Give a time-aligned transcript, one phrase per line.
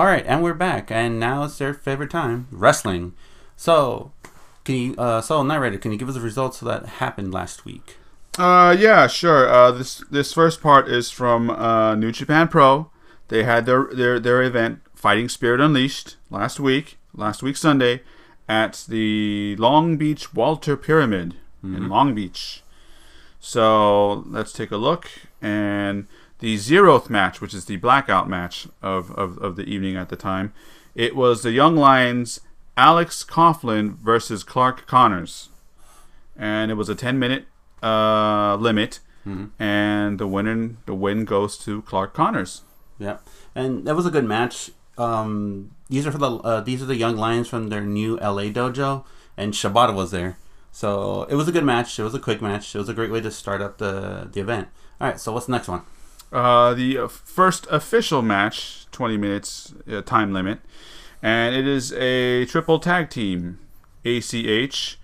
[0.00, 3.12] All right, and we're back, and now it's their favorite time, wrestling.
[3.54, 4.12] So,
[4.64, 7.66] can you, uh, so narrator, can you give us the results of that happened last
[7.66, 7.98] week?
[8.38, 9.46] Uh, yeah, sure.
[9.46, 12.90] Uh, this this first part is from uh, New Japan Pro.
[13.28, 18.00] They had their their their event, Fighting Spirit Unleashed, last week, last week Sunday,
[18.48, 22.62] at the Long Beach Walter Pyramid in Long Beach.
[23.38, 25.10] So let's take a look
[25.42, 26.06] and
[26.40, 30.16] the zeroth match, which is the blackout match of, of, of the evening at the
[30.16, 30.52] time,
[30.94, 32.40] it was the Young Lions
[32.76, 35.50] Alex Coughlin versus Clark Connors.
[36.36, 37.46] And it was a 10 minute
[37.82, 39.00] uh, limit.
[39.58, 42.62] And the winner, the win goes to Clark Connors.
[42.98, 43.18] Yeah,
[43.54, 44.70] and that was a good match.
[44.98, 48.44] Um, these are for the uh, these are the young lions from their new LA
[48.44, 49.04] dojo,
[49.36, 50.36] and Shibata was there.
[50.72, 51.98] So it was a good match.
[51.98, 52.74] It was a quick match.
[52.74, 54.68] It was a great way to start up the the event.
[55.00, 55.82] All right, so what's the next one?
[56.32, 60.60] Uh, the first official match, 20 minutes uh, time limit,
[61.22, 63.58] and it is a triple tag team.
[64.04, 64.98] ACH,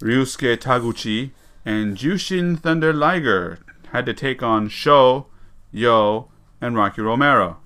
[0.00, 1.30] Ryusuke Taguchi,
[1.64, 3.58] and Jushin Thunder Liger
[3.92, 5.26] had to take on Sho,
[5.70, 6.28] Yo,
[6.60, 7.58] and Rocky Romero.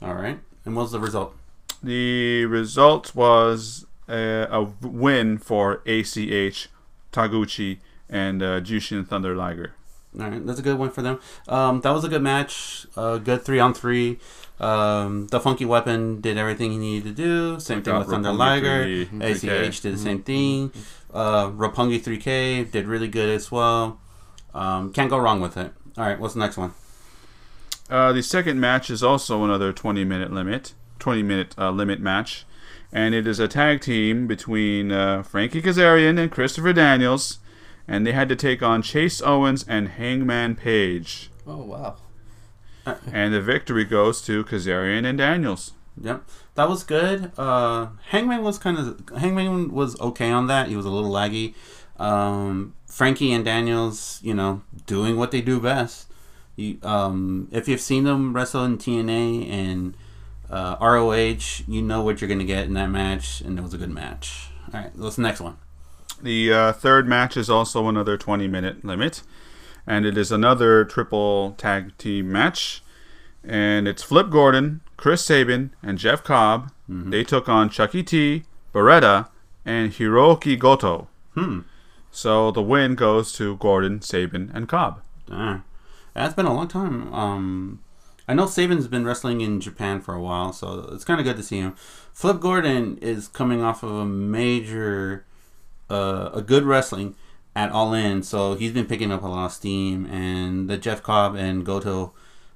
[0.00, 1.34] All right, and what was the result?
[1.82, 6.68] The result was a, a win for ACH,
[7.12, 9.74] Taguchi, and uh, Jushin Thunder Liger.
[10.18, 11.20] All right, that's a good one for them.
[11.48, 12.86] Um, that was a good match.
[12.96, 14.18] Uh, good three on three.
[14.60, 17.60] Um, the Funky Weapon did everything he needed to do.
[17.60, 18.82] Same thing with Thunder Liger.
[18.84, 19.08] 3, ACH
[19.42, 19.80] 3K.
[19.82, 20.72] did the same thing.
[21.12, 24.00] Uh, Roppongi 3K did really good as well.
[24.54, 25.72] Um, can't go wrong with it.
[25.96, 26.72] All right, what's the next one?
[27.88, 32.44] Uh, the second match is also another 20 minute limit, 20 minute uh, limit match,
[32.92, 37.38] and it is a tag team between uh, Frankie Kazarian and Christopher Daniels,
[37.88, 41.96] and they had to take on Chase Owens and Hangman Page, Oh wow.
[43.12, 45.72] and the victory goes to Kazarian and Daniels.
[46.00, 46.22] Yep,
[46.54, 47.32] that was good.
[47.36, 50.68] Uh, Hangman was kind of Hangman was okay on that.
[50.68, 51.54] He was a little laggy.
[51.98, 56.06] Um, Frankie and Daniels, you know, doing what they do best.
[56.54, 59.96] You, um, if you've seen them wrestle in TNA and
[60.50, 63.78] uh, ROH, you know what you're gonna get in that match, and it was a
[63.78, 64.50] good match.
[64.72, 65.56] All right, what's the next one?
[66.22, 69.22] The uh, third match is also another 20 minute limit,
[69.86, 72.82] and it is another triple tag team match.
[73.44, 76.72] And it's Flip Gordon, Chris Sabin, and Jeff Cobb.
[76.88, 79.28] They took on Chucky T, Beretta,
[79.64, 81.08] and Hiroki Goto.
[81.34, 81.60] Hmm.
[82.10, 85.02] So the win goes to Gordon, Sabin, and Cobb.
[85.30, 85.62] Ah,
[86.14, 87.12] that's been a long time.
[87.12, 87.80] Um,
[88.26, 91.36] I know Sabin's been wrestling in Japan for a while, so it's kind of good
[91.36, 91.74] to see him.
[92.12, 95.24] Flip Gordon is coming off of a major,
[95.90, 97.14] uh, a good wrestling
[97.54, 100.06] at All In, so he's been picking up a lot of steam.
[100.06, 102.12] And the Jeff Cobb and Goto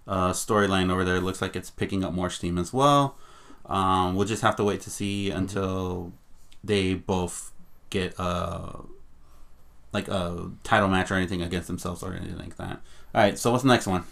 [0.07, 3.17] uh, storyline over there looks like it's picking up more steam as well.
[3.67, 6.13] Um, we'll just have to wait to see until
[6.65, 7.53] they both
[7.91, 8.73] get uh,
[9.93, 12.81] like a title match or anything against themselves or anything like that.
[13.15, 14.05] All right, so what's the next one?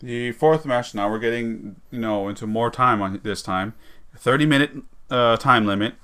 [0.00, 3.74] The fourth match now we're getting you know into more time on this time,
[4.16, 4.72] thirty minute
[5.10, 5.94] uh, time limit,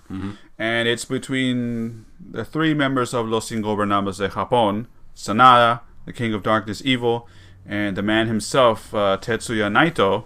[0.59, 6.43] and it's between the three members of Los Ingobernables de Japón, Sanada, the King of
[6.43, 7.29] Darkness Evil,
[7.67, 10.25] and the man himself, uh, Tetsuya Naito,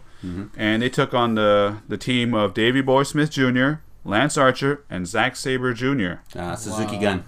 [0.57, 3.75] and they took on the the team of Davey Boy Smith Jr.,
[4.05, 6.21] Lance Archer, and Zack Saber Jr.
[6.39, 7.01] Uh, Suzuki Wow.
[7.03, 7.25] Gun.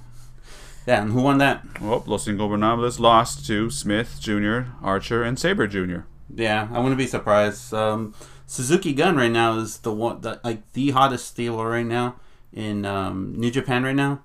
[0.86, 1.80] Yeah, and who won that?
[1.80, 6.00] Well, Los Ingobernables lost to Smith Jr., Archer, and Saber Jr.
[6.34, 7.72] Yeah, I wouldn't be surprised.
[7.72, 8.14] Um,
[8.46, 12.16] Suzuki Gun right now is the one, the, like the hottest stable right now
[12.52, 14.22] in um, New Japan right now,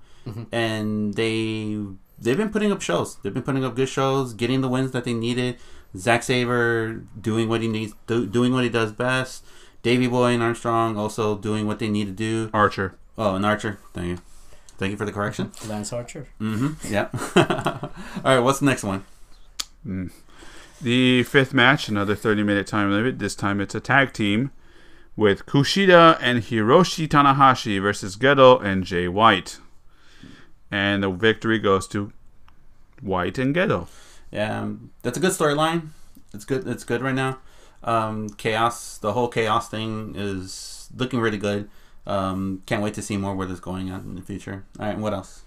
[0.52, 1.78] and they
[2.18, 3.16] they've been putting up shows.
[3.22, 5.56] They've been putting up good shows, getting the wins that they needed.
[5.96, 9.44] Zack Saber doing what he needs, do, doing what he does best.
[9.82, 12.50] Davey Boy and Armstrong also doing what they need to do.
[12.52, 12.96] Archer.
[13.16, 14.18] Oh, and Archer, thank you,
[14.76, 15.52] thank you for the correction.
[15.66, 16.28] Lance Archer.
[16.40, 16.92] Mm-hmm.
[16.92, 17.08] Yeah.
[18.24, 19.04] All right, what's the next one?
[20.80, 23.18] The fifth match, another 30 minute time limit.
[23.18, 24.52] This time it's a tag team
[25.16, 29.58] with Kushida and Hiroshi Tanahashi versus Gedo and Jay White.
[30.70, 32.12] And the victory goes to
[33.00, 33.88] White and Gedo.
[34.30, 35.88] Yeah, um, that's a good storyline.
[36.32, 36.68] It's good.
[36.68, 37.38] It's good right now.
[37.82, 41.68] Um, chaos, the whole chaos thing is looking really good.
[42.06, 44.64] Um, can't wait to see more where this is going on in the future.
[44.78, 45.42] All right, what else?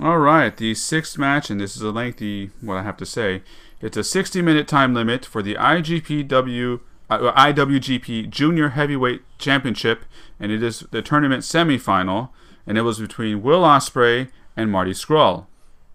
[0.00, 3.42] All right, the sixth match, and this is a lengthy, what I have to say.
[3.84, 10.06] It's a 60 minute time limit for the IGPW, uh, IWGP Junior Heavyweight Championship,
[10.40, 12.30] and it is the tournament semifinal,
[12.66, 15.44] and it was between Will Ospreay and Marty Scurll.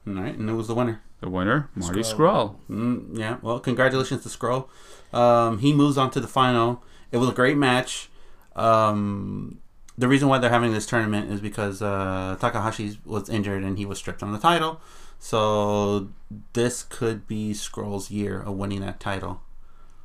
[0.05, 1.01] All right, and who was the winner?
[1.21, 2.13] The winner, Marty Scurll.
[2.13, 2.55] Scurll.
[2.69, 4.67] Mm, yeah, well, congratulations to Scurll.
[5.11, 6.83] Um, he moves on to the final.
[7.11, 8.11] It was a great match.
[8.55, 9.61] Um,
[9.97, 13.85] the reason why they're having this tournament is because uh, Takahashi was injured and he
[13.87, 14.79] was stripped from the title.
[15.19, 16.09] So
[16.53, 19.41] this could be Scurll's year of winning that title.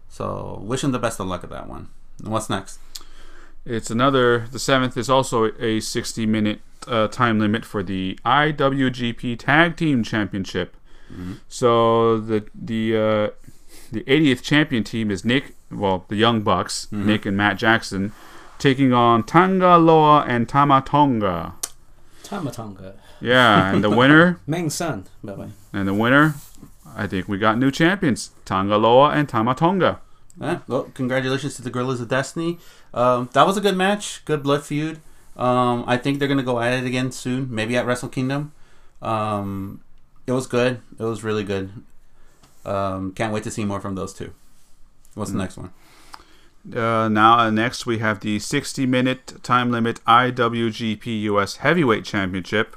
[0.08, 1.88] So wish him the best of luck at that one.
[2.18, 2.78] And what's next?
[3.64, 4.46] It's another.
[4.50, 10.02] The seventh is also a 60 minute uh, time limit for the IWGP Tag Team
[10.02, 10.76] Championship.
[11.48, 13.30] So the the uh,
[13.92, 18.12] the 80th champion team is Nick, well, the Young Bucks, Nick and Matt Jackson,
[18.58, 21.52] taking on Tanga Loa and Tamatonga.
[22.24, 22.94] Tamatonga.
[23.20, 25.48] Yeah, and the winner, Meng son, by the way.
[25.72, 26.34] and the winner,
[26.96, 29.98] I think we got new champions, Tanga Loa and Tamatonga.
[30.40, 32.58] Yeah, well, congratulations to the Gorillas of Destiny.
[32.92, 35.00] Um, that was a good match, good blood feud.
[35.36, 38.52] Um, I think they're gonna go at it again soon, maybe at Wrestle Kingdom.
[39.00, 39.80] Um,
[40.26, 40.80] it was good.
[40.98, 41.70] It was really good.
[42.64, 44.32] Um, can't wait to see more from those two.
[45.14, 45.70] What's the next one?
[46.74, 52.74] Uh, now, uh, next we have the 60 minute time limit IWGP US Heavyweight Championship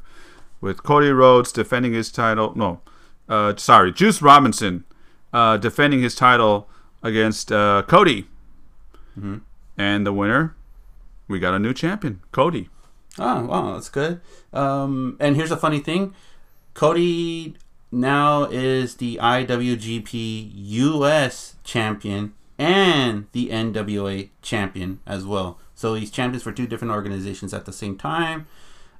[0.61, 2.53] with Cody Rhodes defending his title.
[2.55, 2.81] No,
[3.29, 4.83] uh, sorry, Juice Robinson
[5.33, 6.69] uh, defending his title
[7.03, 8.27] against uh, Cody.
[9.19, 9.41] Mhm.
[9.77, 10.55] And the winner,
[11.27, 12.69] we got a new champion, Cody.
[13.19, 14.21] Oh, wow, that's good.
[14.53, 16.13] Um, and here's a funny thing:
[16.73, 17.55] Cody
[17.91, 25.59] now is the IWGP US champion and the NWA champion as well.
[25.75, 28.47] So he's champions for two different organizations at the same time.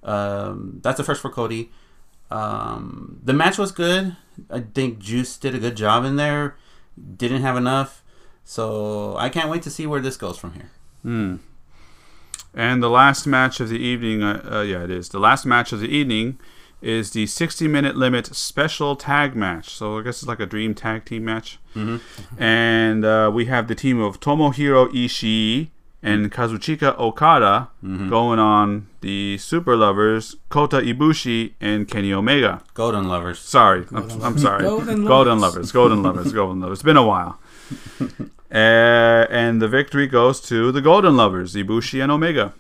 [0.04, 1.72] Um, that's the first for Cody.
[2.30, 4.16] Um, the match was good.
[4.50, 6.56] I think Juice did a good job in there.
[7.16, 8.04] Didn't have enough.
[8.44, 10.70] So I can't wait to see where this goes from here.
[11.02, 11.36] Hmm.
[12.54, 15.10] And the last match of the evening, uh, uh, yeah, it is.
[15.10, 16.40] The last match of the evening
[16.82, 19.70] is the 60 minute limit special tag match.
[19.70, 21.60] So I guess it's like a dream tag team match.
[21.76, 22.42] Mm-hmm.
[22.42, 25.70] And uh, we have the team of Tomohiro Ishii
[26.08, 28.10] and Kazuchika Okada Mm-hmm.
[28.10, 32.62] going on the Super Lovers, Kota Ibushi and Kenny Omega.
[32.74, 33.40] Golden lovers.
[33.40, 34.64] Sorry, I'm, I'm sorry.
[34.64, 35.56] Golden Golden Lovers.
[35.56, 36.78] Lovers, Golden Lovers, Golden Lovers.
[36.80, 37.40] It's been a while.
[38.52, 42.54] uh, and the victory goes to the Golden Lovers, Ibushi and Omega.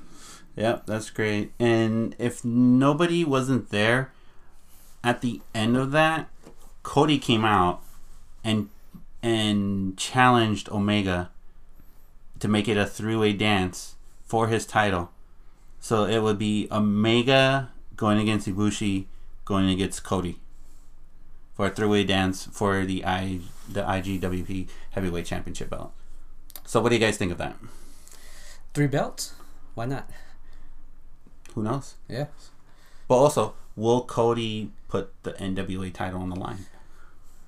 [0.55, 1.51] Yep, that's great.
[1.59, 4.11] And if nobody wasn't there
[5.03, 6.29] at the end of that,
[6.83, 7.81] Cody came out
[8.43, 8.69] and
[9.21, 11.29] and challenged Omega
[12.39, 15.11] to make it a three-way dance for his title.
[15.79, 19.05] So it would be Omega going against Ibushi,
[19.45, 20.39] going against Cody
[21.55, 25.91] for a three-way dance for the I the IGWP Heavyweight Championship belt.
[26.65, 27.55] So what do you guys think of that?
[28.73, 29.33] Three belts?
[29.73, 30.09] Why not?
[31.55, 31.95] Who knows?
[32.07, 32.27] Yeah.
[33.07, 36.67] But also, will Cody put the NWA title on the line?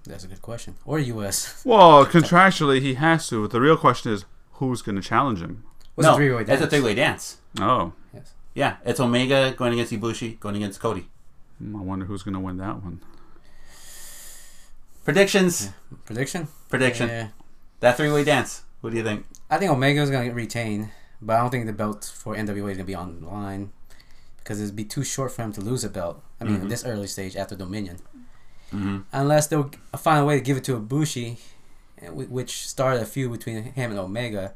[0.06, 0.75] That's a good question.
[0.85, 1.62] Or US.
[1.63, 3.44] Well, contractually, he has to.
[3.44, 4.25] But the real question is
[4.59, 5.63] who's going to challenge him?
[5.95, 6.69] What's no, a three-way it's a dance?
[6.69, 7.38] three-way dance.
[7.59, 8.31] Oh, Yes.
[8.53, 11.07] Yeah, it's Omega going against Ibushi, going against Cody.
[11.57, 13.01] hmm, I wonder who's going to win that one.
[15.06, 15.69] Predictions.
[16.06, 16.47] Prediction?
[16.69, 17.07] Prediction.
[17.09, 17.27] Yeah.
[17.79, 18.63] That three-way dance.
[18.81, 19.25] What do you think?
[19.50, 20.91] I think Omega's gonna retain,
[21.21, 23.71] but I don't think the belt for NWA is gonna be on the line
[24.38, 26.21] because it'd be too short for him to lose a belt.
[26.39, 26.63] I mean, Mhm.
[26.63, 27.97] at this early stage after Dominion,
[28.73, 29.00] Mm-hmm.
[29.11, 31.39] unless they'll find a way to give it to Ibushi, wh-
[32.12, 34.54] which started a feud between him and Omega.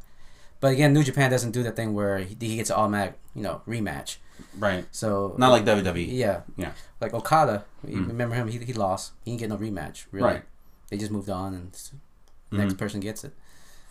[0.59, 3.41] But again, New Japan doesn't do that thing where he he gets an automatic, you
[3.41, 4.17] know, rematch.
[4.57, 4.85] Right.
[4.91, 6.07] So Not like WWE.
[6.09, 6.71] yeah, Yeah.
[7.01, 7.65] like Okada.
[7.87, 8.07] You Mm.
[8.07, 8.47] remember him?
[8.47, 9.11] He, he lost.
[9.25, 10.05] He didn't get no rematch.
[10.11, 10.25] Really.
[10.27, 10.43] Right.
[10.89, 12.57] They just moved on, and Mhm.
[12.59, 13.33] next person gets it.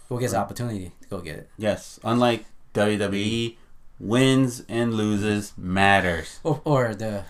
[0.09, 1.51] Who gets the opportunity to go get it?
[1.59, 1.99] Yes.
[2.05, 3.57] Unlike WWE,
[4.01, 6.41] wins and loses matters.
[6.43, 7.25] Or, or the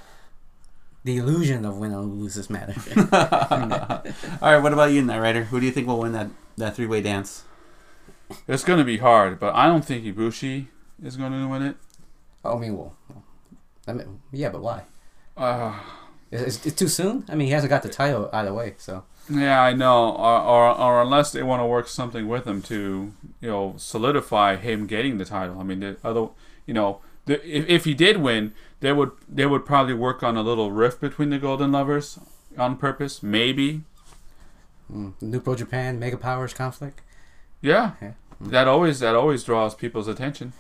[1.05, 2.75] the illusion of win or loses matter.
[4.41, 4.59] All right.
[4.63, 5.45] What about you, Night Rider?
[5.45, 7.45] Who do you think will win that that three-way dance?
[8.49, 10.67] It's going to be hard, but I don't think Ibushi
[11.03, 11.77] is going to win it.
[12.45, 12.95] I mean, well,
[13.87, 14.83] I mean, yeah, but why?
[15.37, 15.79] Uh,
[16.31, 17.25] It's, it's too soon.
[17.29, 20.13] I mean, he hasn't got the title either way, so yeah, I know.
[20.17, 24.57] Or, or, or unless they want to work something with him to, you know, solidify
[24.57, 25.61] him getting the title.
[25.61, 26.29] I mean, the other,
[26.67, 30.37] you know, the, if, if he did win, they would they would probably work on
[30.37, 32.19] a little rift between the Golden Lovers
[32.59, 33.83] on purpose, maybe.
[34.93, 37.01] mm, New Pro Japan Mega Powers conflict.
[37.63, 38.13] Yeah, Yeah.
[38.41, 40.53] that always that always draws people's attention.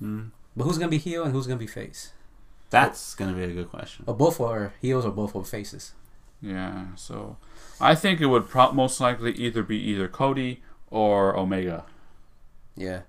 [0.00, 0.30] Mm.
[0.56, 2.12] But who's gonna be heel and who's gonna be face?
[2.70, 4.04] That's gonna be a good question.
[4.06, 5.92] Or both are heels or both are faces.
[6.42, 7.36] Yeah, so
[7.80, 11.84] I think it would pro- most likely either be either Cody or Omega.
[12.76, 13.00] Yeah.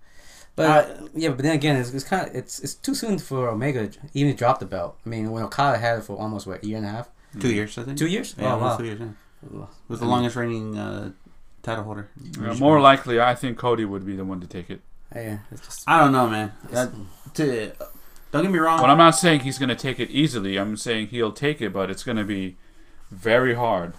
[0.55, 3.89] But yeah, but then again, it's, it's kind of it's it's too soon for Omega
[4.13, 4.98] even to drop the belt.
[5.05, 7.53] I mean, when Okada had it for almost what a year and a half, Two
[7.53, 7.98] years, I think.
[7.98, 8.36] two years.
[8.38, 8.77] Yeah, oh wow.
[8.77, 9.00] two years.
[9.00, 9.08] Yeah.
[9.50, 11.12] Well, Was the I longest reigning uh,
[11.63, 12.10] title holder.
[12.39, 14.81] Uh, more likely, I think Cody would be the one to take it.
[15.15, 16.51] Yeah, just I don't know, man.
[16.72, 16.91] That,
[17.36, 17.72] to,
[18.31, 18.81] don't get me wrong.
[18.81, 20.58] Well, I'm not saying he's going to take it easily.
[20.58, 22.58] I'm saying he'll take it, but it's going to be
[23.10, 23.93] very hard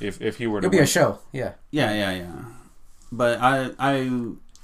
[0.00, 0.66] if if he were to.
[0.66, 0.84] it'll be win.
[0.84, 1.18] a show.
[1.32, 2.44] Yeah, Yeah, yeah, yeah.
[3.10, 4.10] But I, I,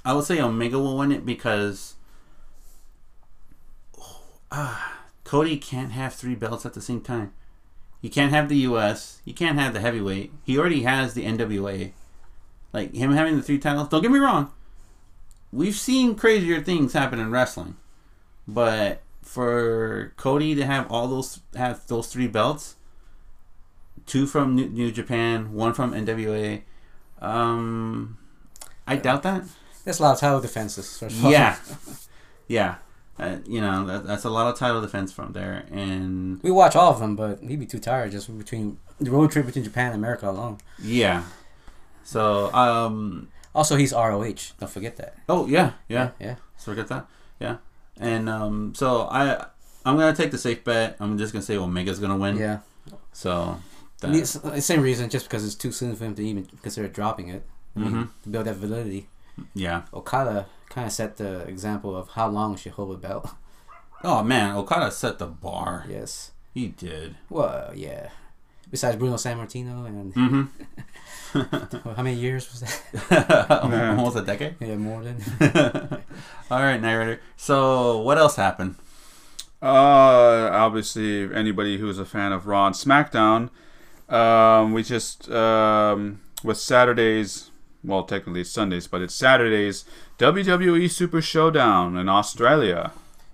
[0.05, 1.95] I would say Omega will win it because,
[4.51, 7.33] ah, Cody can't have three belts at the same time.
[7.99, 9.19] He can't have the U.S.
[9.25, 10.31] He can't have the heavyweight.
[10.43, 11.91] He already has the NWA.
[12.71, 13.89] Like him having the three titles.
[13.89, 14.51] Don't get me wrong.
[15.51, 17.77] We've seen crazier things happen in wrestling,
[18.47, 22.75] but for Cody to have all those have those three belts,
[24.05, 26.61] two from New, New Japan, one from NWA.
[27.21, 28.17] Um,
[28.85, 29.45] I doubt that.
[29.85, 31.01] There's a lot of title defenses.
[31.23, 31.55] Yeah,
[32.47, 32.75] yeah.
[33.17, 36.75] Uh, you know that, that's a lot of title defense from there, and we watch
[36.75, 39.87] all of them, but he'd be too tired just between the road trip between Japan
[39.87, 40.57] and America alone.
[40.81, 41.23] yeah.
[42.03, 43.29] So um.
[43.53, 44.51] Also, he's ROH.
[44.59, 45.15] Don't forget that.
[45.29, 46.09] Oh yeah, yeah.
[46.19, 46.35] yeah.
[46.57, 47.07] So forget that.
[47.39, 47.57] Yeah,
[47.97, 48.73] and um.
[48.75, 49.45] So I
[49.85, 50.97] I'm gonna take the safe bet.
[50.99, 52.35] I'm just gonna say Omega's gonna win.
[52.37, 52.59] Yeah.
[53.13, 53.57] So.
[54.03, 56.45] I mean, it's the same reason, just because it's too soon for him to even
[56.61, 57.43] consider dropping it.
[57.75, 58.09] I mean, Mhm.
[58.23, 59.07] to build that validity.
[59.53, 59.83] Yeah.
[59.93, 63.29] Okada kind of set the example of how long she hold a belt.
[64.03, 65.85] Oh man, Okada set the bar.
[65.89, 66.31] yes.
[66.53, 67.15] He did.
[67.29, 68.09] Well, yeah.
[68.71, 71.89] Besides Bruno Sammartino and Mm-hmm.
[71.95, 73.49] how many years was that?
[73.97, 74.55] Almost a decade.
[74.61, 75.17] Yeah, more than.
[76.49, 77.19] All right, narrator.
[77.35, 78.75] So what else happened?
[79.61, 83.49] Uh, obviously, anybody who's a fan of Raw and SmackDown,
[84.09, 87.51] um, we just um, with Saturdays.
[87.85, 89.85] Well, technically it's Sundays, but it's Saturdays.
[90.17, 92.91] WWE Super Showdown in Australia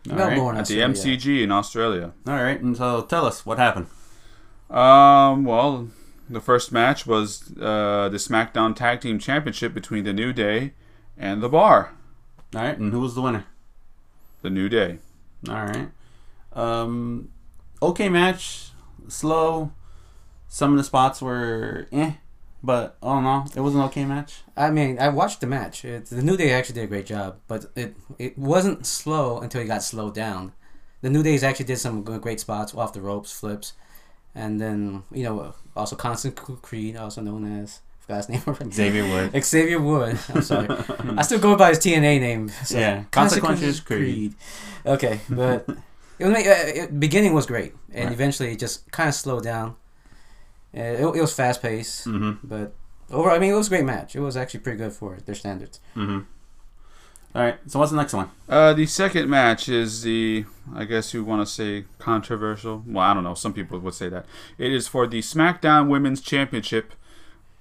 [0.10, 0.36] All right.
[0.36, 2.12] Melbourne, at the MCG in Australia.
[2.28, 3.88] All right, and so tell us what happened.
[4.70, 5.90] Um, well,
[6.30, 10.74] the first match was uh, the SmackDown Tag Team Championship between the New Day
[11.18, 11.94] and the Bar.
[12.56, 13.46] All right, and who was the winner?
[14.42, 14.98] The New Day.
[15.48, 15.90] All right.
[16.54, 17.30] Um,
[17.82, 18.72] okay match,
[19.08, 19.72] slow.
[20.48, 22.14] Some of the spots were eh,
[22.64, 24.42] but all in all, it was an okay match.
[24.56, 25.84] I mean, I watched the match.
[25.86, 29.62] It, the New Day actually did a great job, but it it wasn't slow until
[29.62, 30.54] it got slowed down.
[31.02, 33.74] The New Days actually did some great spots off the ropes, flips,
[34.36, 38.72] and then you know also Constant Creed, also known as I forgot his name already.
[38.72, 39.44] Xavier Wood.
[39.44, 40.20] Xavier Wood.
[40.34, 40.68] I'm sorry.
[41.18, 42.50] I still go by his TNA name.
[42.50, 42.78] So.
[42.78, 44.36] Yeah, Consequences Consequences Creed.
[44.86, 45.68] Okay, but
[46.20, 46.40] it was, uh,
[46.84, 48.14] it, beginning was great, and Right.
[48.14, 49.76] eventually it just kind of slowed down.
[50.76, 52.48] Uh, it, it was fast paced, Mm-hmm.
[52.48, 52.74] but
[53.12, 54.16] overall, I mean, it was a great match.
[54.16, 55.80] It was actually pretty good for their standards.
[55.96, 56.20] Mm-hmm.
[57.34, 57.56] All right.
[57.68, 58.30] So what's the next one?
[58.50, 62.84] Uh, the second match is the, I guess you want to say controversial.
[62.86, 63.36] Well, I don't know.
[63.36, 64.26] Some people would say that.
[64.58, 66.94] It is for the SmackDown Women's Championship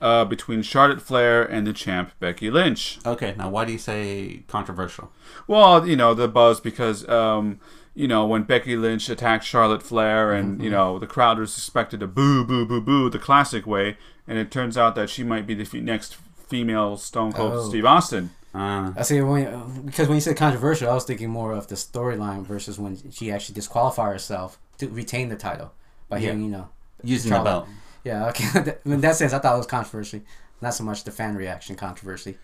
[0.01, 2.99] uh, between Charlotte Flair and the champ Becky Lynch.
[3.07, 3.35] Okay.
[3.39, 5.13] Now, why do you say controversial?
[5.47, 7.61] Well, you know, the buzz because, um,
[7.95, 12.01] you know, when Becky Lynch attacked Charlotte Flair and, you know, the crowd was expected
[12.01, 13.97] to boo, boo, boo, boo the classic way.
[14.29, 16.17] And it turns out that she might be the fe- next
[16.49, 17.69] female Stone Cold Oh.
[17.69, 18.31] Steve Austin.
[18.55, 21.77] Uh, I see when because when you said controversial, I was thinking more of the
[21.77, 25.73] storyline versus when she actually disqualified herself to retain the title
[26.09, 26.27] by Yeah.
[26.31, 26.69] hitting, you know,
[27.05, 27.51] using the Charlotte.
[27.51, 27.69] belt.
[28.05, 28.27] yeah.
[28.29, 30.23] Okay, in that sense, I thought it was controversy,
[30.61, 32.39] not so much the fan reaction controversy.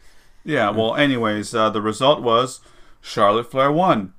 [0.44, 2.60] Yeah, well, anyways, uh, the result was
[3.00, 4.12] Charlotte Flair won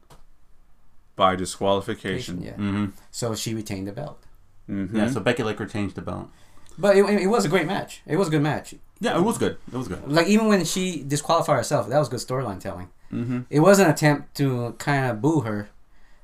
[1.17, 2.41] by disqualification.
[2.41, 2.51] Yeah.
[2.51, 2.85] Mm-hmm.
[3.11, 4.23] So she retained the belt.
[4.69, 4.93] Mhm.
[4.95, 5.09] Yeah.
[5.09, 6.29] So Becky Lynch changed the belt.
[6.77, 8.01] But it, it was a great match.
[8.05, 8.75] It was a good match.
[8.99, 9.57] Yeah, it was good.
[9.71, 10.07] It was good.
[10.09, 12.89] Like even when she disqualified herself, that was good storyline telling.
[13.11, 13.41] Mm-hmm.
[13.49, 15.69] It was an attempt to kind of boo her,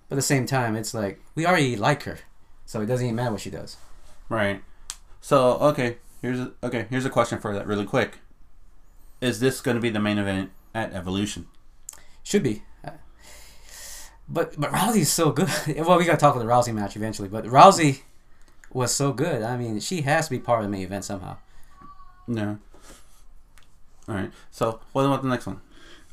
[0.08, 2.20] but at the same time, it's like we already like her,
[2.66, 3.78] so it doesn't even matter what she does.
[4.30, 4.62] Right.
[5.22, 6.86] So okay, here's a, okay.
[6.90, 8.20] Here's a question for that really quick.
[9.22, 11.48] Is this going to be the main event at Evolution?
[12.24, 12.64] Should be.
[14.28, 15.50] But but Rousey's so good.
[15.86, 17.28] well, we gotta talk about the Rousey match eventually.
[17.28, 18.02] But Rousey
[18.72, 19.42] was so good.
[19.42, 21.38] I mean, she has to be part of the main event somehow.
[22.28, 22.58] No.
[24.08, 24.32] All right.
[24.52, 25.62] So what about the next one?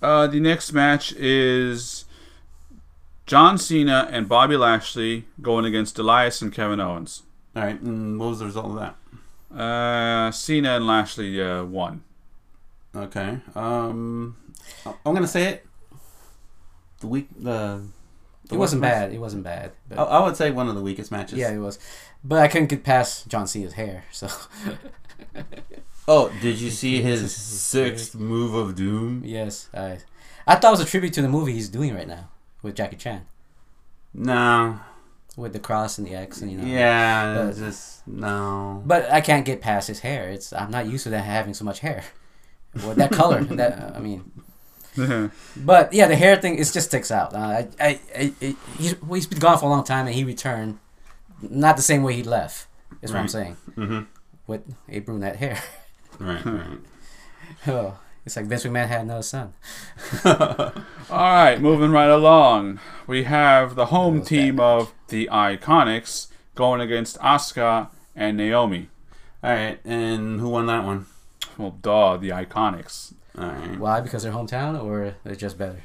[0.02, 2.04] Uh, the next match is
[3.26, 7.22] John Cena and Bobby Lashley going against Elias and Kevin Owens.
[7.54, 7.80] All right.
[7.80, 9.56] And what was the result of that?
[9.56, 12.02] Uh, Cena and Lashley uh, won.
[12.94, 13.38] Okay.
[13.54, 14.36] Um,
[14.84, 15.66] I'm gonna say it.
[17.00, 17.82] The week the.
[18.52, 18.92] It wasn't match?
[18.92, 19.12] bad.
[19.12, 19.72] It wasn't bad.
[19.88, 21.38] But I, I would say one of the weakest matches.
[21.38, 21.78] yeah, it was.
[22.24, 24.04] But I couldn't get past John Cena's hair.
[24.12, 24.28] So
[26.08, 29.22] Oh, did you see his sixth move of doom?
[29.24, 29.98] yes, I
[30.46, 32.28] I thought it was a tribute to the movie he's doing right now
[32.62, 33.24] with Jackie Chan
[34.12, 34.80] No.
[35.36, 36.64] with the cross and the X and you know.
[36.66, 37.44] Yeah.
[37.46, 38.82] but- just no.
[38.84, 40.28] But I can't get past his hair.
[40.30, 42.02] It's I'm not used to that having so much hair.
[42.74, 43.42] Well, that color.
[43.60, 44.30] that I mean,
[45.56, 47.34] But yeah, the hair thing it just sticks out.
[47.34, 50.14] Uh, I, I, I, I he's, well, he's been gone for a long time, and
[50.14, 50.78] he returned
[51.42, 52.66] not the same way he left.
[53.02, 54.00] Is what I'm saying Mm-hmm.
[54.46, 55.58] with a brunette hair.
[56.18, 56.78] Right, right.
[57.68, 59.54] oh, it's like Vince McMahon had another son.
[60.24, 60.72] All
[61.10, 62.78] right, moving right along.
[63.06, 68.90] We have the home team of the Iconics going against Asuka and Naomi.
[69.42, 71.06] All right, and who won that one?
[71.56, 73.14] Well, duh, the Iconics.
[73.40, 73.78] All right.
[73.78, 74.00] Why?
[74.00, 75.82] Because they're hometown, or they're just better?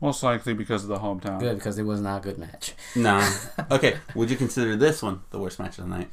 [0.00, 1.38] Most likely because of the hometown.
[1.38, 2.74] Good, because it was not a good match.
[2.96, 3.24] Nah.
[3.70, 3.98] Okay.
[4.14, 6.08] Would you consider this one the worst match of the night?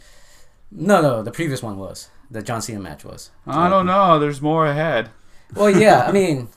[0.72, 3.32] No, no, the previous one was the John Cena match was.
[3.48, 4.20] I don't know.
[4.20, 5.10] There's more ahead.
[5.56, 6.50] Well, yeah, I mean,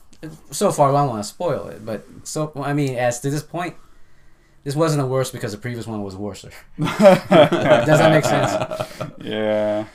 [0.51, 3.41] so far I don't want to spoil it, but so I mean, as to this
[3.41, 3.75] point,
[4.63, 6.43] this wasn't the worst because the previous one was worse.
[6.79, 6.87] Does
[7.29, 9.13] that make sense?
[9.19, 9.85] Yeah.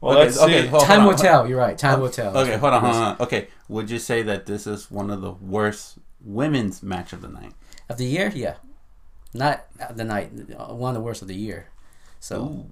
[0.00, 0.66] Well, Okay, let's okay, see.
[0.68, 1.24] hold- Time will hold on.
[1.24, 1.48] tell.
[1.48, 1.76] You're right.
[1.76, 2.36] Time will tell.
[2.36, 3.16] Okay, hold on, hold on.
[3.20, 7.28] Okay, would you say that this is one of the worst women's match of the
[7.28, 7.52] night?
[7.88, 8.54] Of the year, yeah,
[9.34, 10.30] not the night.
[10.70, 11.66] One of the worst of the year.
[12.18, 12.66] So Ooh.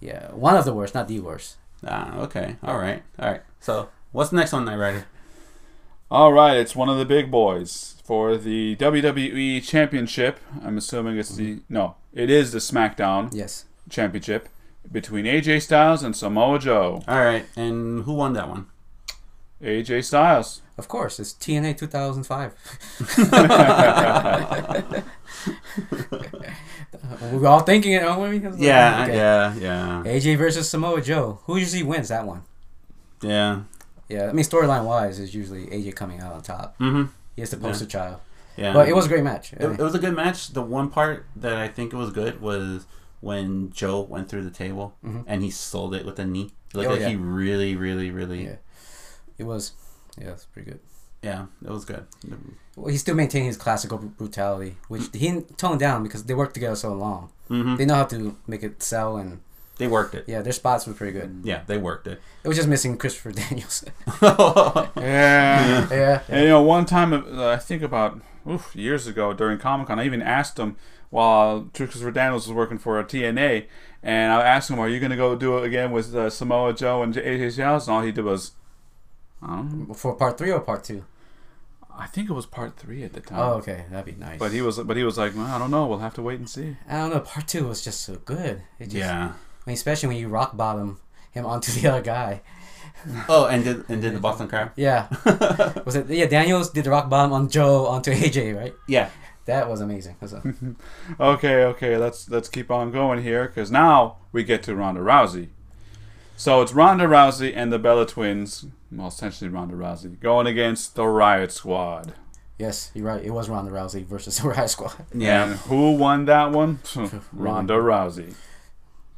[0.00, 1.56] yeah, one of the worst, not the worst.
[1.86, 2.56] Ah, okay.
[2.62, 3.02] All right.
[3.18, 3.42] All right.
[3.60, 5.06] So, what's the next one, Night Rider?
[6.10, 10.38] All right, it's one of the big boys for the WWE Championship.
[10.62, 13.64] I'm assuming it's the no, it is the SmackDown Yes.
[13.90, 14.48] Championship
[14.90, 17.02] between AJ Styles and Samoa Joe.
[17.08, 17.44] All right.
[17.56, 18.66] And who won that one?
[19.62, 20.62] AJ Styles.
[20.76, 22.52] Of course, it's TNA 2005.
[27.32, 28.58] we were all thinking it, aren't?
[28.58, 29.14] Yeah, Okay.
[29.16, 31.40] yeah, yeah, AJ versus Samoa Joe.
[31.44, 32.42] Who usually wins that one?
[33.22, 33.62] yeah.
[34.06, 36.76] Yeah, I mean storyline wise is usually AJ coming out on top.
[36.78, 37.04] Mm-hmm.
[37.36, 38.20] He is the poster child.
[38.54, 38.74] Yeah.
[38.74, 39.54] But it was a great match.
[39.54, 40.48] It, it was a good match.
[40.48, 42.84] The one part that I think it was good was
[43.28, 45.24] when Joe went through the table Mhm.
[45.26, 46.48] and he sold it with a knee.
[46.70, 47.08] It looked Oh, like yeah.
[47.10, 48.44] he really, really, really.
[48.44, 48.56] Yeah.
[49.38, 49.72] It was
[50.20, 50.80] yeah, it's pretty good.
[51.22, 52.04] Yeah, it was good.
[52.76, 56.76] Well, he still maintained his classical brutality, which he didn't down because they worked together
[56.76, 57.30] so long.
[57.48, 59.40] hmm They know how to make it sell, and
[59.78, 60.24] They worked it.
[60.28, 61.30] yeah, their spots were pretty good.
[61.42, 62.20] Yeah, they worked it.
[62.44, 63.84] It was just missing Christopher Daniels.
[64.96, 65.88] Yeah.
[65.90, 69.86] yeah, And you know, one time uh, I think about oof, years ago during Comic
[69.88, 70.76] Con, I even asked him
[71.14, 73.66] while Christopher Daniels was working for a TNA,
[74.02, 76.74] and I asked him, "Are you going to go do it again with uh, Samoa
[76.74, 78.50] Joe and AJ Styles?" And all he did was,
[79.40, 79.94] I don't know.
[79.94, 81.04] for part three or part two.
[81.96, 83.38] I think it was part three at the time.
[83.38, 84.40] Oh, okay, that'd be nice.
[84.40, 85.86] But he was, but he was like, well, I don't know.
[85.86, 86.76] We'll have to wait and see.
[86.88, 87.20] I don't know.
[87.20, 88.62] Part two was just so good.
[88.80, 89.34] It just, yeah.
[89.34, 90.98] I mean, especially when you rock bottom
[91.30, 92.40] him onto the other guy.
[93.28, 94.72] Oh, and did and did the Boston Crab?
[94.76, 95.08] Yeah,
[95.84, 96.08] was it?
[96.08, 98.74] Yeah, Daniels did the rock bottom on Joe onto AJ, right?
[98.88, 99.10] Yeah.
[99.46, 100.16] That was amazing.
[100.20, 100.54] That's a-
[101.20, 101.96] Okay, okay.
[101.96, 105.48] Let's let's keep on going here because now we get to Ronda Rousey.
[106.36, 111.06] So it's Ronda Rousey and the Bella Twins, well, essentially Ronda Rousey, going against the
[111.06, 112.14] Riot Squad.
[112.58, 113.22] yes, you're right.
[113.22, 114.94] It was Ronda Rousey versus the Riot Squad.
[115.14, 115.44] Yeah.
[115.44, 116.80] And who won that one?
[117.32, 118.34] Ronda Rousey.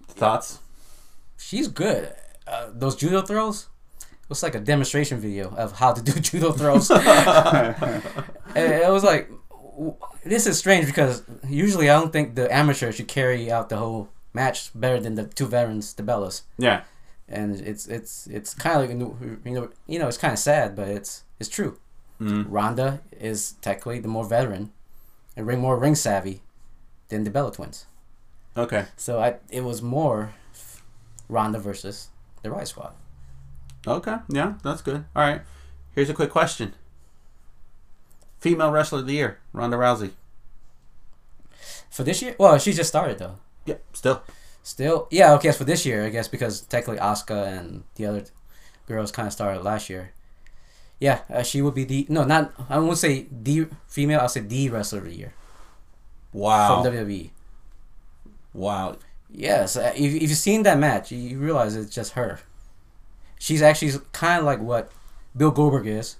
[0.09, 0.59] Thoughts?
[1.39, 2.13] She's good.
[2.47, 3.69] Uh, those judo throws.
[4.01, 6.91] It was like a demonstration video of how to do judo throws.
[6.91, 8.03] and
[8.57, 9.36] it was like, w-
[10.25, 14.09] this is strange because usually I don't think the amateur should carry out the whole
[14.33, 16.43] match better than the two veterans, the Bellas.
[16.59, 16.83] Yeah.
[17.29, 18.91] And it's it's it's kind of like
[19.45, 21.79] you know you know it's kind of sad, but it's it's true.
[22.21, 22.47] Mm.
[22.49, 24.73] Ronda is technically the more veteran
[25.37, 26.43] and ring more ring savvy
[27.09, 27.87] than the Bella twins.
[28.57, 28.87] Okay.
[28.97, 30.35] So I it was more
[31.29, 32.09] Ronda versus
[32.43, 32.95] the Riot Squad.
[33.87, 34.17] Okay.
[34.29, 35.05] Yeah, that's good.
[35.15, 35.43] All right.
[35.95, 36.75] Here's a quick question.
[38.51, 40.11] Female wrestler of the year, Ronda Rousey.
[41.91, 42.37] For this year?
[42.39, 43.37] Well, she just started though.
[43.67, 43.83] Yep.
[43.93, 44.23] Still.
[44.63, 45.53] Still, yeah, okay.
[45.53, 48.25] For this year, I guess because technically Asuka and the other
[48.89, 50.11] girls kind of started last year.
[50.99, 54.21] Yeah, uh, she would be the no, not I won't say the female.
[54.21, 55.35] I'll say the wrestler of the year
[56.33, 56.83] Wow.
[56.83, 57.31] from WWE.
[58.55, 58.97] wow.
[59.31, 62.41] Yes, uh, if, if you've seen that match, you- you realize it's just her.
[63.39, 64.91] She's actually kind of like what
[65.37, 66.17] Bill Goldberg is,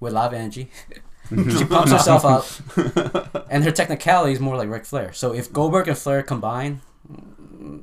[0.00, 0.70] with a lot of energy.
[1.30, 5.12] she pumps herself up, and her technicality is more like Ric Flair.
[5.12, 7.82] So if Goldberg and Flair combine, mm,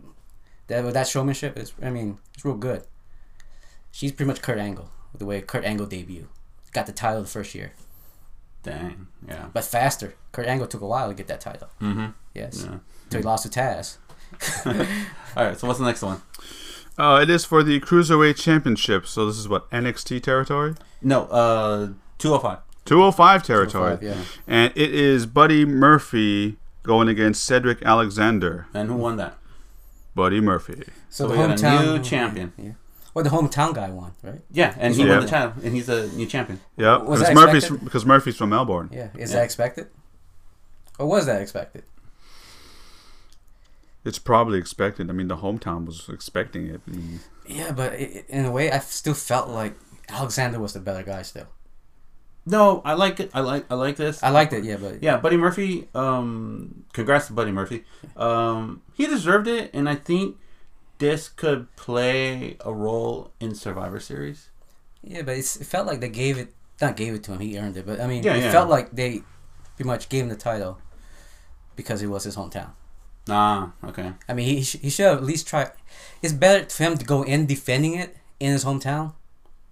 [0.68, 2.84] that that showmanship is, I mean, it's real good.
[3.92, 6.28] She's pretty much Kurt Angle, the way Kurt Angle debut,
[6.72, 7.74] got the title the first year,
[8.64, 9.08] Dang.
[9.28, 9.48] Yeah.
[9.54, 10.14] but faster.
[10.32, 11.68] Kurt Angle took a while to get that title.
[11.82, 12.08] Mm-hmm.
[12.34, 12.78] Yes, Yeah.
[13.06, 13.98] until he lost to Taz.
[15.36, 15.58] All right.
[15.60, 16.22] So what's the next one?
[16.98, 19.06] Uh, it is for the Cruiserweight Championship.
[19.08, 21.24] So this is what NXT territory, No.
[21.26, 22.34] Uh, two
[22.88, 23.44] hundred oh five.
[23.44, 24.24] 205 territory, Yeah.
[24.48, 28.68] and it is Buddy Murphy going against Cedric Alexander.
[28.74, 29.38] And who won that?
[30.16, 30.84] Buddy Murphy.
[31.10, 32.54] So, So the we got a hometown new champion.
[32.58, 32.72] Yeah.
[33.14, 34.42] Well, the hometown guy won, right?
[34.52, 35.10] Yeah, and he Yeah.
[35.18, 36.60] won the title, and he's a new champion.
[36.78, 37.84] Yeah, Was because that Murphy's expected?
[37.86, 38.90] because Murphy's from Melbourne.
[38.92, 39.10] Yeah.
[39.18, 39.38] Is Yeah.
[39.38, 39.88] that expected?
[40.98, 41.84] Or was that expected?
[44.04, 45.10] It's probably expected.
[45.10, 46.82] I mean, the hometown was expecting it.
[47.46, 49.76] Yeah, but i i- in a way, I still felt like
[50.10, 51.48] Alexander was the better guy still.
[52.46, 53.30] No, I like it.
[53.34, 54.22] I like I like this.
[54.24, 55.88] I liked it, yeah, but Yeah, Buddy Murphy.
[55.94, 57.84] Um, congrats to Buddy Murphy.
[58.18, 60.38] Um, he deserved it, and I think
[60.98, 64.50] this could play a role in Survivor Series.
[65.04, 67.58] yeah, but it's, it felt like they gave it, not gave it to him, he
[67.58, 68.52] earned it, but I mean, Yeah, it yeah.
[68.52, 69.22] felt like they
[69.76, 70.80] pretty much gave him the title
[71.76, 72.72] because it was his hometown.
[73.30, 74.14] Ah, okay.
[74.30, 75.72] I mean, he, he should have at least tried.
[76.22, 79.14] It's better for him to go in defending it in his hometown,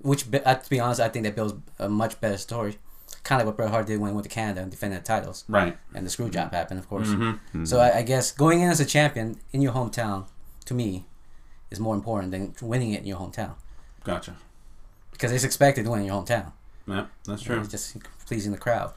[0.01, 2.77] which, uh, to be honest, I think that builds a much better story.
[3.23, 5.03] Kind of like what Bret Hart did when he went to Canada and defended the
[5.05, 5.77] titles, Right.
[5.93, 7.09] and the screw job happened, of course.
[7.09, 7.65] Mm-hmm.
[7.65, 10.27] So I, I guess going in as a champion in your hometown,
[10.65, 11.05] to me,
[11.69, 13.53] is more important than winning it in your hometown
[14.03, 14.35] Gotcha.
[15.11, 16.53] because it's expected to win in your hometown.
[16.87, 17.59] Yeah, that's true.
[17.59, 18.93] It's just pleasing the crowd.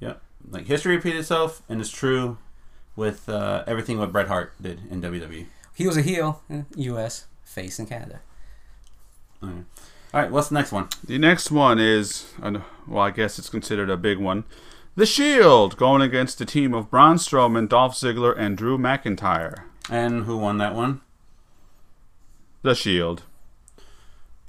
[0.00, 0.14] Yeah,
[0.50, 2.36] like history repeats itself, and it's true
[2.96, 5.00] with uh, everything what Bret Hart did in.
[5.00, 5.46] WWE.
[5.74, 7.26] He was a heel in U.S.
[7.44, 8.20] face in Canada.
[10.14, 10.88] All right, what's the next one?
[11.04, 12.32] the next one is,
[12.86, 14.44] well, I guess it's considered a big one.
[14.94, 19.62] The Shield going against the team of Braun Strowman, Dolph Ziggler, and Drew McIntyre.
[19.90, 21.00] And who won that one?
[22.60, 23.22] The Shield.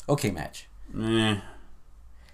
[0.10, 0.68] Okay, match.
[1.00, 1.40] Eh,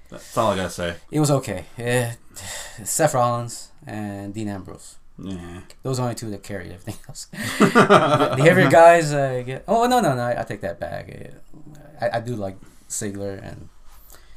[0.09, 0.95] that's all I gotta say.
[1.11, 1.65] It was okay.
[1.77, 2.13] Eh,
[2.83, 4.97] Seth Rollins and Dean Ambrose.
[5.19, 5.61] Yeah.
[5.83, 7.27] Those are only two that carried everything else.
[7.59, 9.65] the, the heavier guys uh, get.
[9.67, 10.21] Oh no no no!
[10.21, 11.09] I, I take that back.
[11.09, 11.29] Eh,
[12.01, 12.57] I, I do like
[12.89, 13.69] Ziggler and,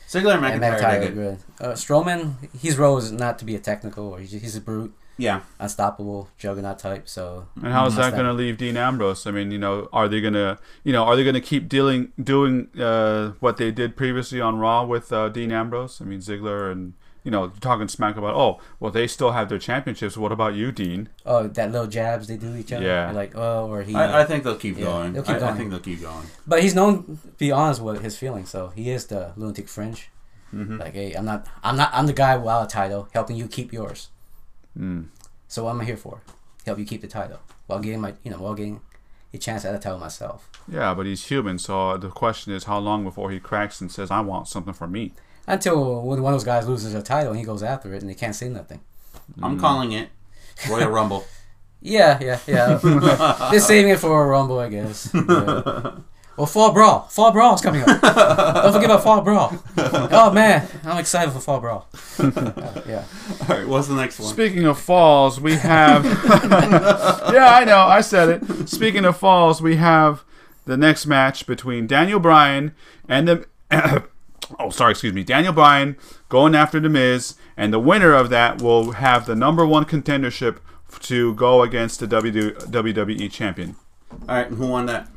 [0.08, 0.82] Ziggler and and McIntyre, McIntyre.
[0.82, 1.14] are are good.
[1.14, 1.38] good.
[1.60, 4.94] Uh, Strowman, his role is not to be a technical, or he's, he's a brute,
[5.16, 5.40] Yeah.
[5.58, 7.08] unstoppable juggernaut type.
[7.08, 9.26] So And how is that going to leave Dean Ambrose?
[9.26, 11.68] I mean, you know, are they going to, you know, are they going to keep
[11.68, 16.00] dealing doing uh, what they did previously on Raw with uh, Dean Ambrose?
[16.00, 16.92] I mean, Ziggler and
[17.24, 20.16] you know talking smack about, oh, well, they still have their championships.
[20.16, 21.08] What about you, Dean?
[21.24, 22.84] oh, that little jabs they do each other.
[22.84, 23.12] Yeah.
[23.12, 23.94] Like oh, or he.
[23.94, 25.12] I, I think they'll keep Yeah, going.
[25.12, 25.56] they'll keep I, I going.
[25.56, 26.26] think they'll keep going.
[26.46, 28.50] but he's known to be honest with his feelings.
[28.50, 30.10] So he is the lunatic fringe.
[30.54, 30.78] Mm-hmm.
[30.78, 31.46] Like hey, I'm not.
[31.62, 31.90] I'm not.
[31.94, 34.08] I'm the guy without a title, helping you keep yours.
[34.78, 35.06] Mm.
[35.48, 36.20] So what am I here for?
[36.66, 38.80] Help you keep the title while getting my, you know, while getting
[39.34, 40.48] a chance at a title myself.
[40.68, 41.58] Yeah, but he's human.
[41.58, 44.86] So the question is, how long before he cracks and says, "I want something for
[44.86, 45.12] me"?
[45.46, 48.10] Until when one of those guys loses a title and he goes after it and
[48.10, 48.80] they can't say nothing.
[49.42, 50.08] I'm calling it
[50.68, 51.24] Royal Rumble.
[51.84, 52.76] Yeah, yeah, yeah.
[53.50, 55.10] They're saving it for a Rumble, I guess.
[55.12, 55.96] Yeah.
[56.36, 57.00] Well, Fall Brawl.
[57.10, 57.88] Fall Brawl is coming up.
[58.00, 59.52] Don't forget about Fall Brawl.
[59.76, 60.66] Oh, man.
[60.82, 61.88] I'm excited for Fall Brawl.
[62.18, 63.04] Uh, yeah.
[63.42, 64.28] All right, what's the next one?
[64.32, 66.04] Speaking of falls, we have.
[66.06, 68.68] yeah, I know, I said it.
[68.70, 70.24] Speaking of falls, we have
[70.64, 72.74] the next match between Daniel Bryan
[73.08, 74.04] and the.
[74.58, 75.22] Oh, sorry, excuse me.
[75.24, 75.96] Daniel Bryan
[76.28, 80.58] going after The Miz, and the winner of that will have the number one contendership
[81.00, 83.76] to go against the W- WWE champion.
[84.28, 85.08] All right, and who won that?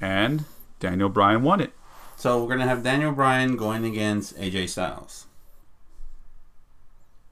[0.00, 0.44] And
[0.80, 1.72] Daniel Bryan won it.
[2.16, 5.26] So we're gonna have Daniel Bryan going against AJ Styles.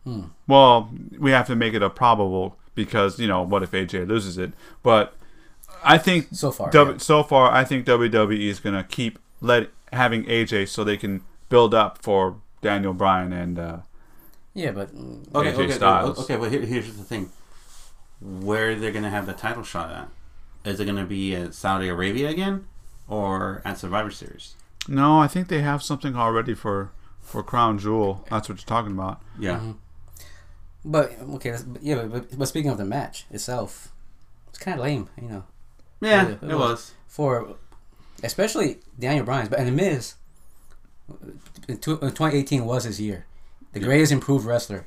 [0.04, 0.20] Hmm.
[0.46, 4.38] Well, we have to make it a probable because, you know, what if AJ loses
[4.38, 4.52] it?
[4.82, 5.14] But
[5.82, 6.70] I think So far.
[6.70, 6.98] W- yeah.
[6.98, 11.74] so far, I think WWE is gonna keep let having AJ so they can build
[11.74, 13.76] up for Daniel Bryan and uh,
[14.54, 14.90] Yeah, but
[15.34, 16.18] Okay, AJ okay, Styles.
[16.20, 16.36] okay.
[16.36, 17.30] But here, here's the thing:
[18.20, 20.08] where they're gonna have the title shot at?
[20.70, 22.66] Is it gonna be at Saudi Arabia again,
[23.08, 24.54] or at Survivor Series?
[24.88, 28.24] no, I think they have something already for for Crown Jewel.
[28.30, 29.20] That's what you're talking about.
[29.38, 29.58] Yeah.
[29.58, 29.74] Mhm.
[30.84, 33.92] but okay, that's- but, yeah, but, but speaking of the match itself,
[34.48, 35.44] it's kind of lame, you know,
[36.00, 36.58] Yeah, Yeah, it, it was.
[36.58, 36.92] was.
[37.08, 37.56] for
[38.22, 40.14] especially Daniel Bryan's, but and the Miz.
[41.68, 43.26] In 2018 was his year,
[43.72, 43.86] the Yeah.
[43.86, 44.86] greatest improved wrestler,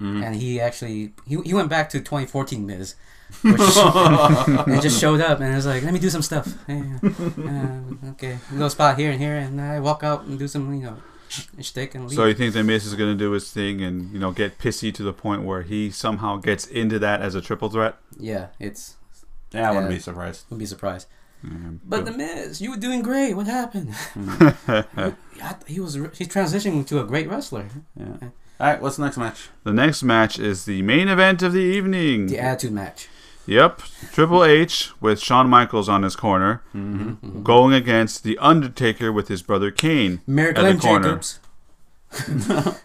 [0.00, 0.24] Mhm.
[0.24, 2.94] and he actually he, he went back to 2014 Miz,
[3.42, 3.60] which
[4.66, 6.54] and just showed up and was like, let me do some stuff.
[6.68, 10.72] Yeah, uh, okay, little spot here and here, and I walk out and do some
[10.74, 10.96] you know
[11.60, 12.16] shtick and leave.
[12.16, 14.92] So you think the Miz is gonna do his thing and you know get pissy
[14.94, 17.96] to the point where he somehow gets into that as a triple threat?
[18.18, 18.96] yeah, it's
[19.52, 19.96] yeah, I wouldn't Yeah.
[19.96, 20.44] be surprised.
[20.48, 21.06] Wouldn't be surprised.
[21.44, 23.34] Mm, But the Miz, you were doing great.
[23.34, 23.94] What happened?
[24.16, 27.66] the I, he was he's transitioning to a great wrestler.
[27.96, 28.06] Yeah.
[28.60, 29.48] All right, what's the next match?
[29.62, 32.26] The next match is the main event of the evening.
[32.26, 33.08] The attitude match.
[33.46, 33.80] Yep,
[34.12, 37.42] Triple H with Shawn Michaels on his corner, Mm-hmm.
[37.44, 40.20] going against the Undertaker with his brother Kane.
[40.26, 41.08] Mayor At the corner.
[41.08, 41.40] Jacobs.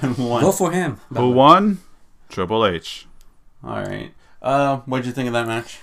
[0.00, 0.42] And one.
[0.42, 1.00] Go for him.
[1.12, 1.78] Who won?
[2.28, 3.06] Triple H.
[3.64, 4.12] All right.
[4.40, 5.80] Uh, what did you think of that match?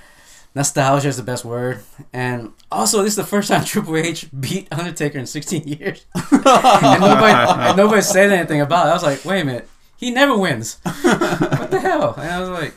[0.56, 1.82] Nostalgia is the best word.
[2.13, 6.06] And also, this is the first time Triple H beat Undertaker in 16 years.
[6.32, 8.89] and, nobody, and nobody said anything about it.
[8.89, 9.70] I was like, wait a minute.
[9.98, 10.80] He never wins.
[10.84, 12.15] what the hell?
[12.18, 12.74] And I was like,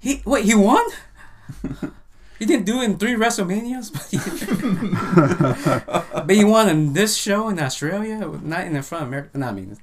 [0.00, 0.82] he wait, he won?
[2.38, 4.18] He didn't do it in three WrestleManias, but he,
[6.26, 9.36] but he won in this show in Australia, not in the front of America.
[9.36, 9.76] No, I mean,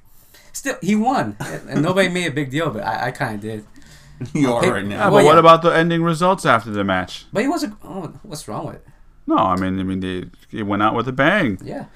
[0.52, 3.40] still he won, and, and nobody made a big deal, but I, I kind of
[3.42, 3.64] did.
[4.34, 5.04] you are Hey, right Yeah, now.
[5.10, 5.40] but Well, what yeah.
[5.40, 7.26] about the ending results after the match?
[7.32, 7.74] But he wasn't.
[7.84, 8.86] Oh, what's wrong with it?
[9.26, 11.58] No, I mean, I mean, they, he went out with a bang.
[11.62, 11.86] Yeah,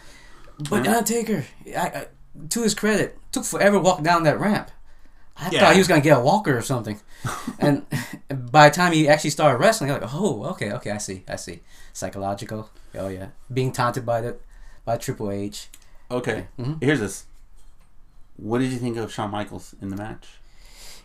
[0.68, 1.44] but Undertaker,
[1.76, 2.06] I, I,
[2.48, 4.70] to his credit, took forever to walk down that ramp.
[5.36, 5.60] I Yeah.
[5.60, 7.00] thought he was gonna get a walker or something,
[7.58, 7.86] and
[8.50, 11.36] by the time he actually started wrestling, I'm like, oh, okay, okay, I see, I
[11.36, 11.60] see.
[11.92, 12.68] Psychological.
[12.94, 14.36] Oh yeah, being taunted by the
[14.84, 15.68] by Triple H.
[16.10, 16.82] Okay, Mhm.
[16.82, 17.24] here's this.
[18.36, 20.26] What did you think of Shawn Michaels in the match?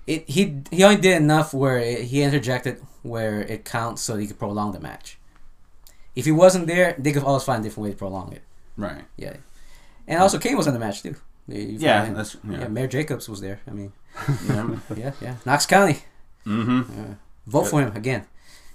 [0.07, 4.27] It he he only did enough where it, he interjected where it counts so he
[4.27, 5.17] could prolong the match.
[6.15, 8.41] If he wasn't there, they could always find a different way to prolong it.
[8.77, 9.03] Right.
[9.17, 9.37] Yeah,
[10.07, 11.15] and also Kane was in the match too.
[11.47, 12.59] You- Yeah, that's yeah.
[12.61, 12.67] yeah.
[12.67, 13.59] Mayor Jacobs was there.
[13.67, 13.93] I mean,
[14.47, 14.75] yeah.
[14.95, 15.35] yeah, yeah.
[15.45, 15.99] Knox County.
[16.45, 16.81] mm-hmm.
[16.97, 17.13] Yeah.
[17.47, 18.25] Vote for him again.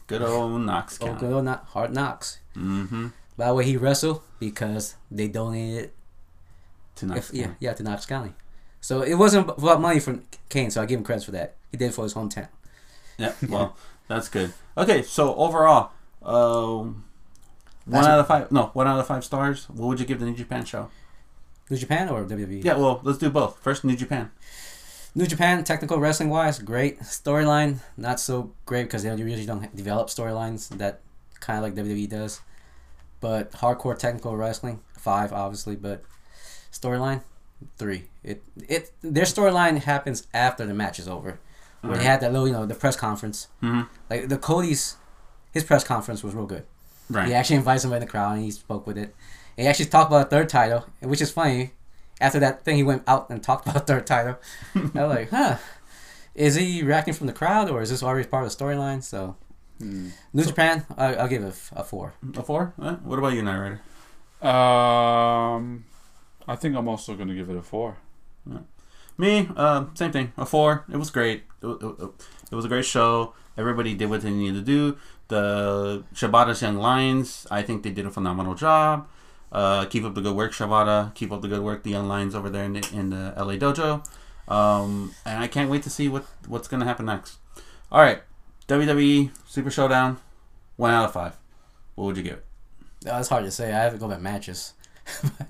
[0.06, 1.20] Good old Knox Oh, County.
[1.20, 2.38] good old not hard knocks.
[2.56, 3.08] Mm-hmm.
[3.36, 5.92] By the way, he wrestled because they donated.
[6.96, 8.34] To Knox If, yeah, yeah, to Knox County.
[8.80, 10.70] So it wasn't about money from Kane.
[10.70, 11.56] So I give him credit for that.
[11.70, 12.48] He did it for his hometown.
[13.18, 13.32] Yeah.
[13.48, 13.76] Well,
[14.08, 14.52] that's good.
[14.76, 15.90] Okay, so overall,
[16.22, 16.88] uh,
[17.84, 18.50] one out of five.
[18.50, 19.68] No, one out of five stars.
[19.68, 20.90] What would you give the New Japan show?
[21.68, 22.64] New Japan or WWE?
[22.64, 22.76] Yeah.
[22.76, 23.58] Well, let's do both.
[23.58, 24.30] First, New Japan.
[25.14, 27.00] New Japan, technical wrestling wise, great.
[27.00, 31.00] Storyline, not so great because they usually don't develop storylines that
[31.40, 32.40] kind of like WWE does.
[33.20, 36.04] But hardcore technical wrestling, five obviously, but
[36.72, 37.22] storyline,
[37.76, 38.04] three.
[38.22, 41.38] It it their storyline happens after the match is over.
[41.82, 43.48] Where they had that little, you know, the press conference.
[43.62, 43.88] Mhm.
[44.10, 44.96] Like the Cody's,
[45.52, 46.64] his press conference was real good.
[47.08, 47.28] Right.
[47.28, 49.14] He actually invited somebody in the crowd and he spoke with it.
[49.56, 51.72] And he actually talked about a third title, which is funny.
[52.20, 54.38] After that thing, he went out and talked about a third title.
[54.74, 55.56] I was like, huh.
[56.34, 59.02] Is he reacting from the crowd or is this already part of the storyline?
[59.02, 59.36] So,
[59.80, 62.12] New Japan, I, I'll give it a f- a four.
[62.36, 62.74] A four.
[62.76, 63.80] What about you, Night Rider?
[64.46, 65.84] Um,
[66.46, 67.98] I think I'm also going to give it a four.
[69.18, 70.32] Me, uh, same thing.
[70.36, 70.84] A four.
[70.90, 71.44] It was great.
[71.62, 72.10] It, it,
[72.50, 73.34] it was a great show.
[73.56, 74.96] Everybody did what they needed to do.
[75.28, 79.06] The Shibata's Young Lions, I think they did a phenomenal job.
[79.52, 81.14] Uh, keep up the good work, Shibata.
[81.14, 83.54] Keep up the good work, the Young Lions over there in the, in the LA
[83.54, 84.04] dojo.
[84.48, 87.38] Um, and I can't wait to see what what's gonna happen next.
[87.92, 88.22] All right,
[88.66, 90.18] WWE Super Showdown,
[90.76, 91.36] one out of five.
[91.94, 92.44] What would you give it?
[93.06, 93.72] Oh, it's hard to say.
[93.72, 94.74] I have to go by matches.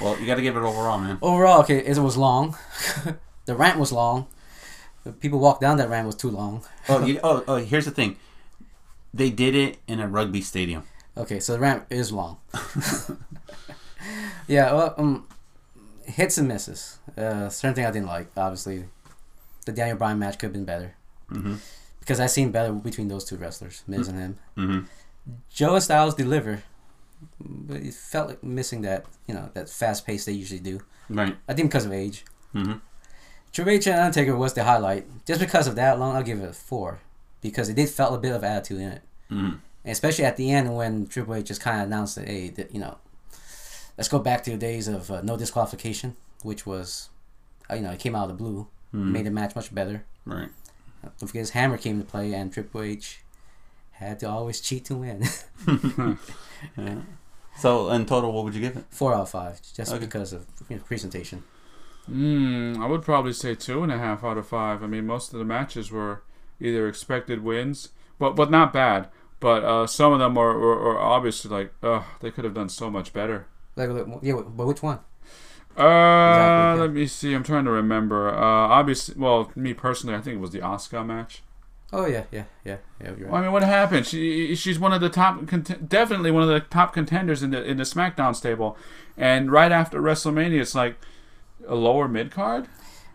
[0.00, 1.18] Well, you got to give it overall, man.
[1.22, 2.56] Overall, okay, it was long.
[3.46, 4.26] the rant was long.
[5.04, 6.64] The people walked down that rant was too long.
[6.88, 8.16] Oh, you, oh, oh, here's the thing.
[9.14, 10.82] They did it in a rugby stadium.
[11.16, 12.36] Okay, so the ramp is long.
[14.46, 15.26] yeah, well, um,
[16.04, 16.98] hits and misses.
[17.16, 18.84] Uh, certain thing I didn't like, obviously.
[19.64, 20.94] The Daniel Bryan match could have been better
[21.32, 21.54] Mm-hmm.
[21.98, 24.38] because I seen better between those two wrestlers, Miz and him.
[24.56, 24.80] Mm-hmm.
[25.50, 26.62] Joe Styles deliver,
[27.40, 30.80] but it felt like missing that you know that fast pace they usually do.
[31.08, 31.36] Right.
[31.48, 32.24] I think because of age.
[32.54, 32.74] Mm-hmm.
[33.52, 35.06] Triple H and Undertaker was the highlight.
[35.24, 37.00] Just because of that alone, I'll give it a four
[37.40, 39.02] because it did felt a bit of attitude in it.
[39.30, 39.56] Mm-hmm.
[39.84, 42.80] Especially at the end when Triple H just kind of announced that, hey, that, you
[42.80, 42.98] know,
[43.96, 47.08] let's go back to the days of uh, no disqualification, which was,
[47.70, 49.12] uh, you know, it came out of the blue, Mhm.
[49.12, 50.04] made the match much better.
[50.24, 50.48] Right.
[51.02, 53.20] Don't forget his hammer came to play, and Triple H
[53.98, 55.22] had to always cheat to win.
[56.76, 56.96] Yeah.
[57.58, 58.84] So in total, what would you give it?
[58.90, 60.04] Four out of five, just Okay.
[60.04, 61.42] because of you know, presentation.
[62.10, 64.82] Mm, I would probably say two and a half out of five.
[64.82, 66.22] I mean, most of the matches were
[66.60, 69.08] either expected wins, but but not bad.
[69.40, 72.70] But uh, some of them were, were, were obviously like, uh, they could have done
[72.70, 73.46] so much better.
[73.76, 75.00] Like, like, yeah, but which one?
[75.76, 77.34] Uh, Exactly, let me see.
[77.34, 78.30] I'm trying to remember.
[78.30, 78.40] Uh,
[78.78, 81.42] obviously, well, me personally, I think it was the Asuka match.
[81.92, 83.10] Oh yeah, yeah, yeah, yeah.
[83.10, 83.32] Right.
[83.32, 84.06] I mean, what happened?
[84.06, 87.62] She she's one of the top, cont- definitely one of the top contenders in the
[87.64, 88.76] in the SmackDown stable,
[89.16, 90.96] and right after WrestleMania, it's like
[91.66, 92.66] a lower mid card.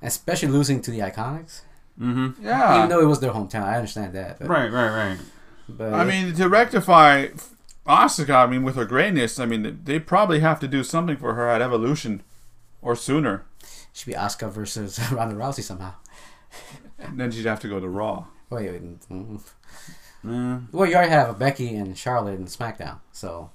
[0.01, 1.62] Especially losing to the Iconics,
[1.99, 2.43] Mm-hmm.
[2.43, 3.63] Yeah, even though it was their hometown.
[3.63, 4.39] I understand that.
[4.39, 5.19] But, Right, right, right.
[5.69, 7.27] But I mean, to rectify
[7.86, 11.36] Asuka, I mean, with her greatness, I mean, they probably have to do something for
[11.36, 12.23] her at Evolution,
[12.81, 13.45] or sooner.
[13.93, 15.93] should be Asuka versus Ronda Rousey somehow.
[16.97, 18.25] And then she'd have to go to Raw.
[18.52, 19.10] Wait, wait.
[19.10, 19.42] mm,
[20.24, 23.50] Mm, Well, you already have Becky and Charlotte in SmackDown, so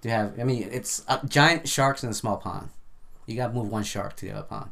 [0.00, 0.38] do you have?
[0.38, 2.68] I mean, it's uh, giant sharks in a small pond.
[3.26, 4.70] You got to move one shark to the other pond.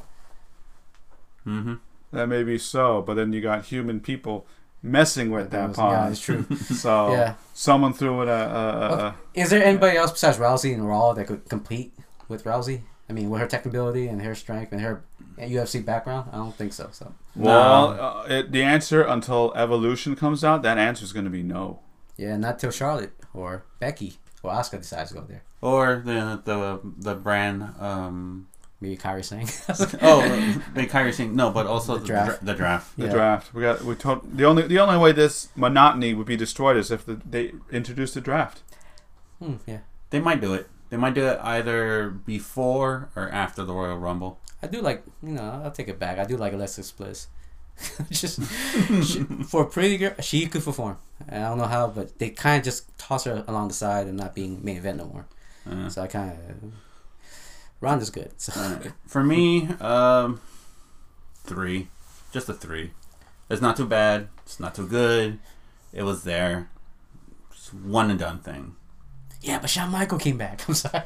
[1.47, 1.75] mm-hmm.
[2.13, 4.47] That may be so, but then you got human people
[4.83, 5.93] messing with that was- pause.
[5.93, 6.47] yeah, it's true.
[6.57, 7.35] So Yeah.
[7.55, 11.13] someone threw it a, a, a, a Is there anybody else besides Rousey in Raw
[11.15, 11.93] that could compete
[12.29, 12.83] with Rousey?
[13.09, 15.03] I mean, with her technicability and her strength and her
[15.49, 16.89] UFC background, I don't think so.
[16.93, 18.01] So well.
[18.01, 21.81] Uh, it, the answer until Evolution comes out, that answer is going to be no.
[22.17, 25.43] yeah, not till Charlotte or Becky or Asuka decides to go there.
[25.63, 27.63] Or the the the brand.
[27.81, 28.47] Um,
[28.83, 29.47] Maybe Kairi Sane.
[30.03, 30.23] oh,
[30.75, 31.37] maybe Kairi Sane.
[31.37, 32.27] No, but also The the, draft.
[32.27, 32.47] draft.
[32.47, 32.97] the draft.
[32.97, 33.13] The Yeah.
[33.13, 33.53] draft.
[33.55, 33.83] We got.
[33.85, 37.21] We told the only the only way this monotony would be destroyed is if the,
[37.29, 38.63] they introduced the draft.
[39.39, 40.67] Hmm, yeah, They might do it.
[40.89, 44.39] They might do it either before or after the Royal Rumble.
[44.63, 45.63] I do like you know.
[45.65, 46.19] I'll take it back.
[46.19, 47.29] I do like Alexa Bliss.
[48.11, 48.41] just
[49.05, 50.99] she, for a pretty girl, she could perform.
[51.29, 54.17] I don't know how, but they kind of just toss her along the side and
[54.17, 55.27] not being main event no more.
[55.67, 56.73] Uh, So I kind of
[57.81, 58.33] Ronda's good.
[58.39, 58.53] So
[59.07, 60.41] for me, um,
[61.45, 61.89] three,
[62.33, 62.93] just a three.
[63.49, 64.29] It's not too bad.
[64.45, 65.39] It's not too good.
[65.93, 66.69] It was there.
[67.53, 68.77] Just one and done thing.
[69.41, 70.61] Yeah, but Shawn Michael came back.
[70.69, 71.03] I'm sorry.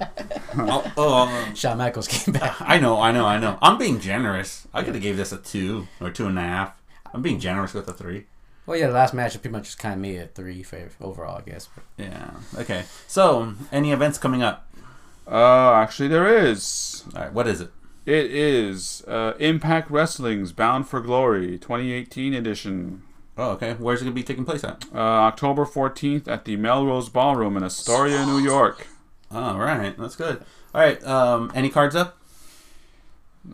[0.57, 2.57] oh, oh, Shawn Michaels came back.
[2.61, 3.59] I know, I know, I know.
[3.62, 4.66] I'm being generous.
[4.75, 6.75] I could have gave this a two or two and a half.
[7.12, 8.27] I'm being generous with a three.
[8.66, 11.38] Well, yeah, the last match pretty much just kind of made it three for overall,
[11.38, 11.68] I guess.
[11.75, 12.31] But Yeah.
[12.57, 12.85] Okay.
[13.07, 14.68] So, any events coming up?
[15.31, 17.05] Uh, actually, there is.
[17.14, 17.33] All right.
[17.33, 17.70] What is it?
[18.07, 23.03] It is uh, Impact Wrestling's Bound for Glory 2018 edition.
[23.37, 23.75] Oh, okay.
[23.75, 24.85] Where's it gonna be taking place at?
[24.94, 28.87] Uh, October 14th at the Melrose Ballroom in Astoria, New York.
[29.31, 29.97] All right.
[29.99, 30.44] That's good.
[30.75, 31.03] All right.
[31.05, 32.18] Um, any cards up?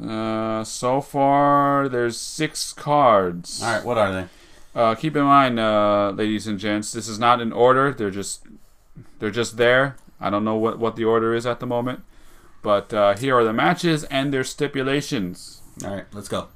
[0.03, 3.63] Uh, so far, there's six cards.
[3.63, 3.85] All right.
[3.85, 4.27] What are they?
[4.75, 7.93] Uh, keep in mind, uh, ladies and gents, this is not in order.
[7.93, 8.47] They're just
[9.19, 9.97] they're just there.
[10.21, 12.03] I don't know what, what the order is at the moment,
[12.63, 15.63] but uh, here are the matches and their stipulations.
[15.83, 16.05] All right.
[16.13, 16.49] Let's go.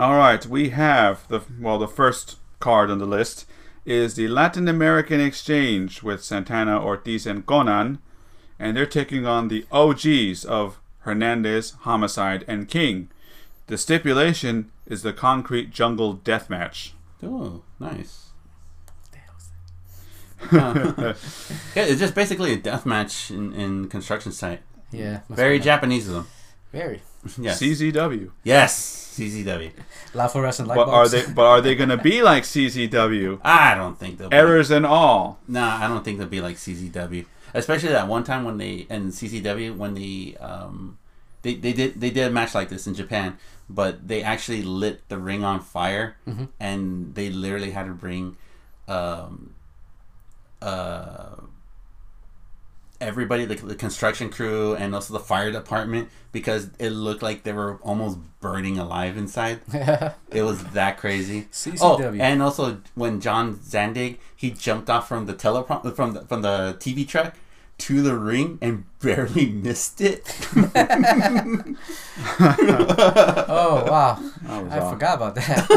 [0.00, 3.44] All right, we have the well, the first card on the list
[3.84, 7.98] is the Latin American Exchange with Santana, Ortiz, and Konnan,
[8.58, 13.10] and they're taking on the OGs of Hernandez, Homicide, and King.
[13.66, 16.94] The stipulation is the Concrete Jungle Death Match.
[17.22, 18.30] Oh, nice.
[20.50, 20.94] Uh,
[21.76, 24.62] yeah, it's just basically a death match in, in construction site.
[24.90, 26.26] yeah, Very Japanese of them.
[26.72, 27.02] very.
[27.38, 27.60] Yes.
[27.60, 28.30] CZW.
[28.44, 28.96] Yes.
[29.18, 29.72] CZW.
[30.14, 31.10] Lawful wrestling light But are bulbs.
[31.12, 31.26] they?
[31.32, 33.40] But are they going to be like CZW?
[33.44, 34.30] I don't think they'll.
[34.30, 35.38] Be, Errors and all.
[35.46, 37.26] Nah, I don't think they'll be like CZW.
[37.52, 40.96] Especially that one time when they and CCW when they um
[41.42, 43.36] they, they did they did a match like this in Japan,
[43.68, 46.48] but they actually lit the ring on fire Mhm.
[46.60, 48.36] and they literally had to bring
[48.88, 49.54] um
[50.62, 51.36] uh
[53.00, 57.52] everybody the, the construction crew and also the fire department because it looked like they
[57.52, 59.60] were almost burning alive inside.
[60.30, 61.48] It was that crazy.
[61.80, 66.42] Oh, and also when John Zandig he jumped off from the teleprom from the from
[66.42, 67.34] the TV truck
[67.78, 70.22] to the ring and barely missed it.
[72.40, 75.70] oh wow, That was I all- forgot about that.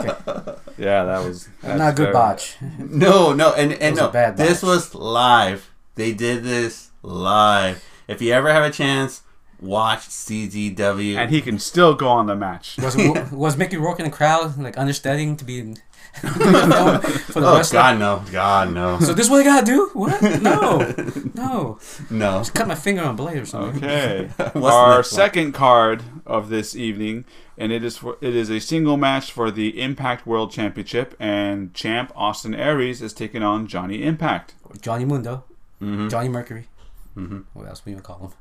[0.00, 2.56] okay, Yeah, that was not a good very- botch.
[2.78, 5.70] no, no, and and was no, bad this was live.
[5.96, 7.84] They did this live.
[8.08, 9.22] If you ever have a chance,
[9.60, 11.16] watch CZW.
[11.16, 12.76] And he can still go on the match.
[12.82, 12.96] Was
[13.32, 15.74] was Mickey Rourke in the crowd like understudying to be
[16.14, 17.80] for the oh wrestler?
[17.80, 19.90] God, no, God, no, So this is what I gotta do?
[19.94, 20.20] What?
[20.42, 20.94] No,
[21.34, 21.78] no.
[22.10, 22.38] no.
[22.38, 23.82] Just cut my finger on a blade or something.
[23.82, 24.28] Okay.
[24.52, 25.16] What's Our next one?
[25.18, 27.24] second card of this evening,
[27.58, 31.72] and it is for it is a single match for the Impact World Championship, and
[31.74, 34.54] champ Austin Aries is taking on Johnny Impact.
[34.80, 35.44] Johnny Mundo,
[35.80, 36.10] Mhm.
[36.10, 36.68] Johnny Mercury.
[37.16, 37.44] Mhm.
[37.52, 38.32] What else we even call him?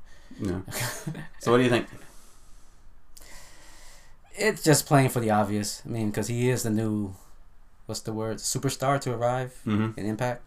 [0.50, 0.62] Yeah.
[1.39, 1.88] So what do you think?
[4.36, 5.82] It's just playing for the obvious.
[5.86, 7.13] I mean, because he is the new,
[7.86, 10.00] what's the word, superstar to arrive Mm-hmm.
[10.00, 10.41] in Impact,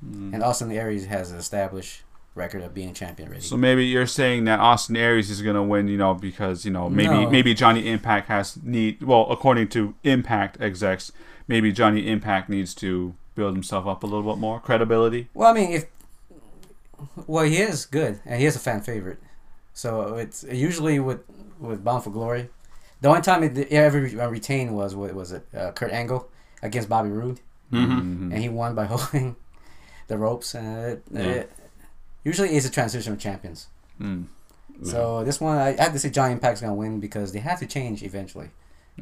[0.00, 2.02] and Austin Aries has an established
[2.34, 3.42] record of being champion already.
[3.44, 6.88] So maybe you're saying that Austin Aries is gonna win, you know, because you know
[6.88, 7.28] maybe No.
[7.30, 11.10] maybe Johnny Impact has need well according to Impact execs,
[11.48, 15.28] maybe Johnny Impact needs to build himself up a little bit more credibility.
[15.34, 15.86] Well, I mean, if
[17.26, 19.18] well, he is good, and he is a fan favorite.
[19.74, 21.20] So it's usually with
[21.60, 22.48] with Bound for Glory.
[23.00, 25.46] The only time it it ever retained was what was it?
[25.56, 26.28] Uh, Kurt Angle
[26.62, 27.40] against Bobby Roode,
[27.72, 28.32] Mm-hmm.
[28.32, 29.36] and he won by holding
[30.08, 30.54] the ropes.
[30.54, 31.22] And it, Yeah.
[31.22, 31.52] it
[32.24, 33.68] usually is a transition of champions.
[34.00, 34.26] Mm.
[34.82, 37.58] So this one, I I have to say Johnny Impact's gonna win because they have
[37.60, 38.50] to change eventually.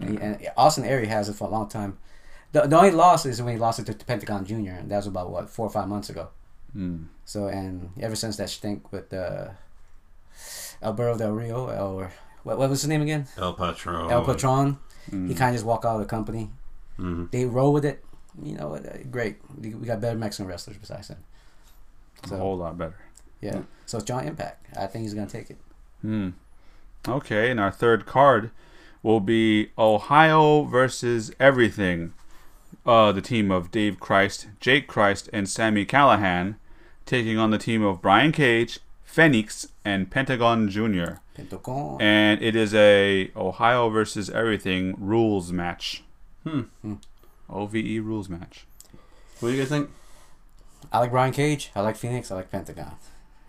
[0.01, 1.97] And, he- and Austin Aries has it for a long time.
[2.53, 5.07] The, the only loss is when he lost it to Pentagon Junior, and that was
[5.07, 6.29] about what four or five months ago.
[6.77, 7.07] Mm.
[7.27, 9.49] So and ever since that stink with uh,
[10.83, 12.13] Alberto Del Rio or
[12.45, 13.27] what, what was his name again?
[13.37, 14.11] El Patron.
[14.11, 14.79] El Patron.
[15.11, 15.29] Mm.
[15.29, 16.51] He kind of just walked out of the company.
[16.99, 17.31] Mhm.
[17.31, 18.03] They roll with it.
[18.43, 19.37] You know, uh, great.
[19.61, 21.19] We we got better Mexican wrestlers besides him.
[22.25, 22.97] a So whole lot better.
[23.41, 23.63] yeah.
[23.87, 24.67] So it's John Impact.
[24.77, 25.59] I think he's gonna take it.
[26.03, 26.31] Hmm.
[27.09, 28.51] Okay, and our third card
[29.03, 32.13] will be Ohio versus Everything.
[32.85, 36.57] Uh, the team of Dave Crist, Jake Crist, and Sami Callihan
[37.07, 41.21] taking on the team of Brian Cage, Fenix, and Pentagon Jr.
[41.35, 42.01] Pentagon.
[42.01, 46.03] And it is a Ohio versus Everything rules match.
[46.45, 46.63] Hmm.
[46.83, 46.95] Hmm.
[47.49, 48.67] OVE rules match.
[49.41, 49.91] What do you guys think?
[50.93, 51.71] I like Brian Cage.
[51.75, 52.31] I like Fenix.
[52.31, 52.97] I like Pentagon.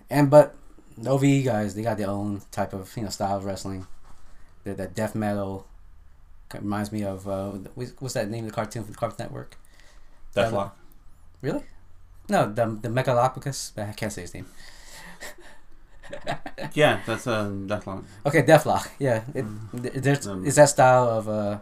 [0.09, 0.55] And but
[0.97, 3.87] the OVE guys, they got their own type of you know style of wrestling.
[4.63, 5.67] They're that death metal.
[6.53, 9.57] Reminds me of uh, what's what's that name of the cartoon from the Cartoon Network?
[10.35, 10.71] Dethklok.
[11.41, 11.63] Really?
[12.29, 13.71] No, the the Megalopicus.
[13.77, 14.45] I can't say his name.
[16.73, 18.03] Yeah, that's uh, Dethklok.
[18.25, 18.87] Okay, Dethklok.
[18.99, 21.57] Yeah, it, there's Um, it's that style of uh,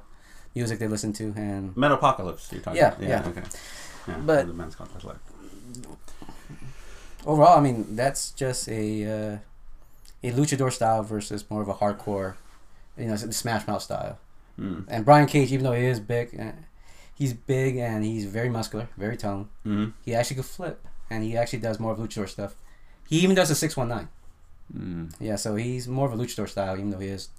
[0.54, 2.52] music they listen to, and Metalocalypse.
[2.52, 2.78] You're talking.
[2.78, 3.02] Yeah, about.
[3.10, 3.28] yeah.
[3.28, 3.42] Okay.
[4.08, 5.18] Yeah, But- the band's called Dethklok.
[7.26, 9.38] overall, I mean, that's just a uh,
[10.24, 12.36] a luchador style versus more of a hardcore,
[12.98, 14.20] you know, Smash Mouth style.
[14.60, 14.86] Mm.
[14.88, 16.52] And Brian Cage, even though he is big, uh,
[17.16, 19.48] he's big and he's very muscular, very toned.
[19.64, 22.56] hmm He actually could flip, and he actually does more of luchador stuff.
[23.08, 24.10] He even does a six one nine.
[24.76, 25.14] Mm.
[25.20, 27.30] Yeah, so he's more of a luchador style, even though he is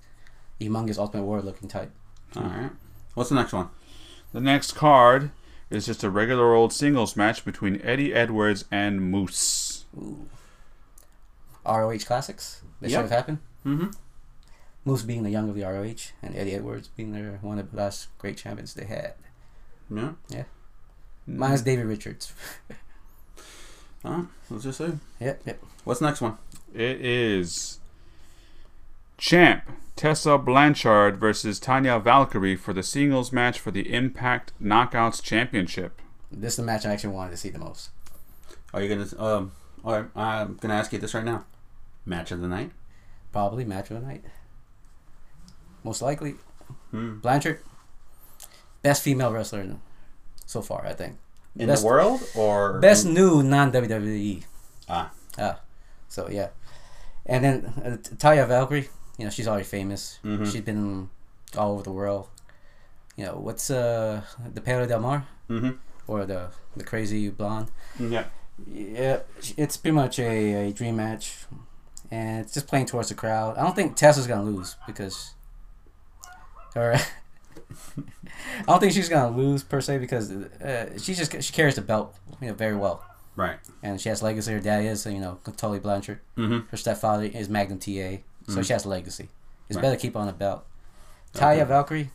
[0.60, 1.90] humongous Ultimate Warrior looking type.
[2.36, 2.70] All right.
[3.14, 3.68] What's the next one?
[4.32, 5.30] The next card
[5.70, 9.84] is just a regular old singles match between Eddie Edwards and Moose.
[9.96, 10.28] Ooh.
[11.64, 12.62] ROH classics.
[12.80, 12.96] That Yep.
[12.96, 13.38] should have happened.
[13.64, 13.88] Mm-hmm.
[14.84, 17.76] Moose being the young of the ROH, and Eddie Edwards being their one of the
[17.76, 19.14] last great champions they had.
[19.90, 20.12] Yeah.
[20.30, 20.44] Mm.
[21.26, 22.32] Minus David Richards.
[24.04, 24.92] Oh, let's just say.
[25.20, 25.62] Yep, yep.
[25.84, 26.38] What's next one?
[26.74, 27.80] It is
[29.18, 29.64] Champ
[29.96, 36.00] Tessa Blanchard versus Tanya Valkyrie for the singles match for the Impact Knockouts Championship.
[36.30, 37.90] This is the match I actually wanted to see the most.
[38.74, 39.22] Are you gonna?
[39.22, 39.52] Um.
[39.84, 40.06] All right.
[40.14, 41.44] I'm gonna ask you this right now.
[42.04, 42.70] Match of the night.
[43.32, 44.24] Probably match of the night.
[45.82, 46.34] Most likely,
[46.90, 47.18] Hmm.
[47.18, 47.60] Blanchard,
[48.86, 49.64] best female wrestler
[50.46, 51.12] so far, I think.
[51.58, 54.44] In Best- the world or Best new non WWE.
[54.88, 55.10] Ah.
[55.38, 55.56] Ah,
[56.08, 56.48] so yeah,
[57.26, 58.88] and then uh, Taya Valkyrie.
[59.18, 60.18] You know she's already famous.
[60.24, 60.46] Mhm.
[60.50, 61.08] She's been
[61.58, 62.26] all over the world.
[63.16, 64.20] You know what's uh
[64.54, 65.20] the Pedro Del Mar
[65.50, 65.72] Mm-hmm.
[66.06, 66.40] or the
[66.76, 67.68] the crazy blonde.
[67.98, 68.24] Yeah.
[68.66, 69.18] Yeah,
[69.62, 71.44] it's pretty much a, a dream match,
[72.10, 73.56] and it's just playing towards the crowd.
[73.58, 75.34] I don't think Tessa's gonna lose because,
[76.74, 76.96] or
[78.60, 81.82] I don't think she's gonna lose per se because uh, she just she carries the
[81.82, 83.04] belt you know very well,
[83.36, 83.58] Right.
[83.82, 84.52] and she has legacy.
[84.52, 86.20] Her dad is you know Tully Blanchard.
[86.36, 86.68] Mm-hmm.
[86.70, 88.64] Her stepfather is Magnum TA, so Mhm.
[88.66, 89.28] she has legacy.
[89.68, 89.82] It's Right.
[89.82, 90.64] better to keep on the belt.
[91.34, 91.64] Taya Okay.
[91.64, 92.10] Valkyrie,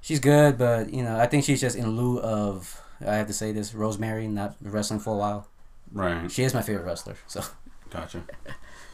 [0.00, 3.32] she's good, but you know I think she's just in lieu of I have to
[3.34, 5.48] say this Rosemary not wrestling for a while.
[5.92, 6.30] Right.
[6.30, 7.16] She is my favorite wrestler.
[7.26, 7.42] So,
[7.90, 8.22] Gotcha.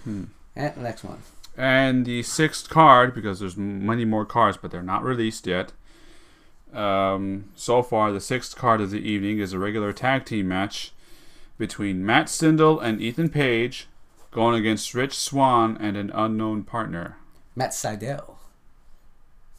[0.04, 0.30] and
[0.76, 1.18] next one.
[1.56, 5.72] And the sixth card, because there's many more cards, but they're not released yet.
[6.74, 10.92] Um, so far, the sixth card of the evening is a regular tag team match
[11.58, 13.88] between Matt Sindel and Ethan Page,
[14.30, 17.16] going against Rich Swann and an unknown partner.
[17.56, 18.36] Matt Sydal.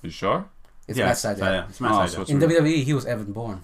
[0.02, 0.46] You sure?
[0.88, 1.06] It's yeah.
[1.08, 1.40] Matt Sydal.
[1.40, 1.66] Yeah.
[1.70, 2.10] It's Matt Oh, Sydal.
[2.10, 3.62] so it's- In WWE, he was Evan Bourne.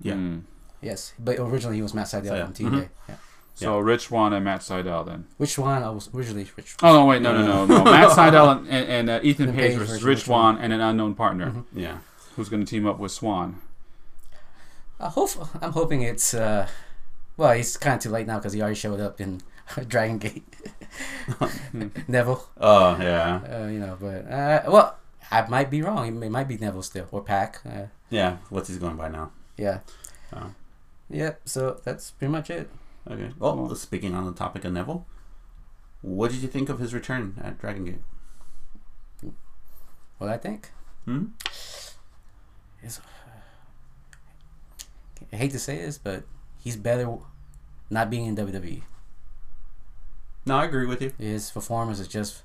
[0.00, 0.14] Yeah.
[0.14, 0.38] Hmm.
[0.80, 2.44] Yes, but originally he was Matt Sydal Sydal.
[2.46, 2.88] on TV.
[3.08, 3.14] Yeah.
[3.56, 5.24] So Rich Swann and Matt Sydal then.
[5.36, 5.82] Which one?
[5.82, 6.76] I was originally Rich.
[6.80, 7.04] Oh no!
[7.06, 7.84] Wait, no, no, no, no.
[7.90, 10.54] Matt Sydal and, and, and uh, Ethan And Page Page versus versus Rich Rich Swann.
[10.54, 11.64] Swann and an unknown partner Mhm.
[11.74, 11.98] Yeah.
[12.38, 13.60] Who's going to team up with Swann.
[15.00, 15.30] I hope.
[15.60, 16.32] I'm hoping it's.
[16.34, 16.68] Uh,
[17.36, 19.40] well, it's kind of too late now because he already showed up in
[19.88, 20.44] Dragon Gate.
[22.08, 23.40] Neville, Oh yeah.
[23.64, 24.96] uh, you know, but uh, well,
[25.32, 26.22] I might be wrong.
[26.22, 27.60] It might be Neville still or PAC.
[27.68, 28.36] Uh, Yeah.
[28.50, 29.32] What's he going by now?
[29.56, 29.80] yeah.
[30.32, 30.52] Oh.
[31.10, 31.40] Yep.
[31.44, 32.70] So that's pretty much it.
[33.10, 33.30] Okay.
[33.38, 35.06] Well, Well- speaking on the topic of Neville,
[36.02, 39.32] what did you think of his return at Dragon Gate?
[40.18, 40.70] What I think.
[41.04, 41.26] Hmm.
[45.32, 46.22] I hate to say this, but
[46.58, 47.16] he's better
[47.90, 48.82] not being in WWE.
[50.46, 51.12] No, I agree with you.
[51.18, 52.42] His performance is just.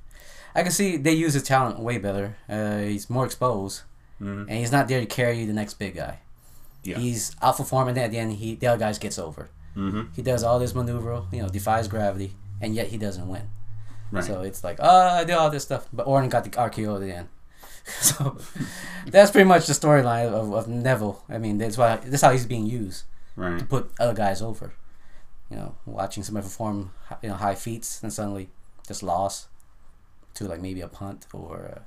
[0.55, 2.35] I can see they use his talent way better.
[2.49, 3.81] Uh, he's more exposed,
[4.21, 4.41] Mm-hmm.
[4.41, 6.19] and he's not there to carry the next big guy.
[6.83, 6.97] Yeah.
[6.97, 7.89] He's outperforming.
[7.89, 9.49] And at the end, he the other guys gets over.
[9.75, 10.13] Mm-hmm.
[10.15, 13.49] He does all this maneuver, you know, defies gravity, and yet he doesn't win.
[14.11, 14.23] Right.
[14.23, 17.01] So it's like, oh, I did all this stuff, but Orton got the RKO at
[17.01, 17.27] the end.
[17.99, 18.37] so
[19.07, 21.23] that's pretty much the storyline of, of Neville.
[21.29, 23.03] I mean, that's why that's how he's being used
[23.35, 23.59] right.
[23.59, 24.73] to put other guys over.
[25.49, 28.49] You know, watching somebody perform you know high feats and suddenly
[28.87, 29.47] just lost
[30.35, 31.81] to like maybe a punt or uh,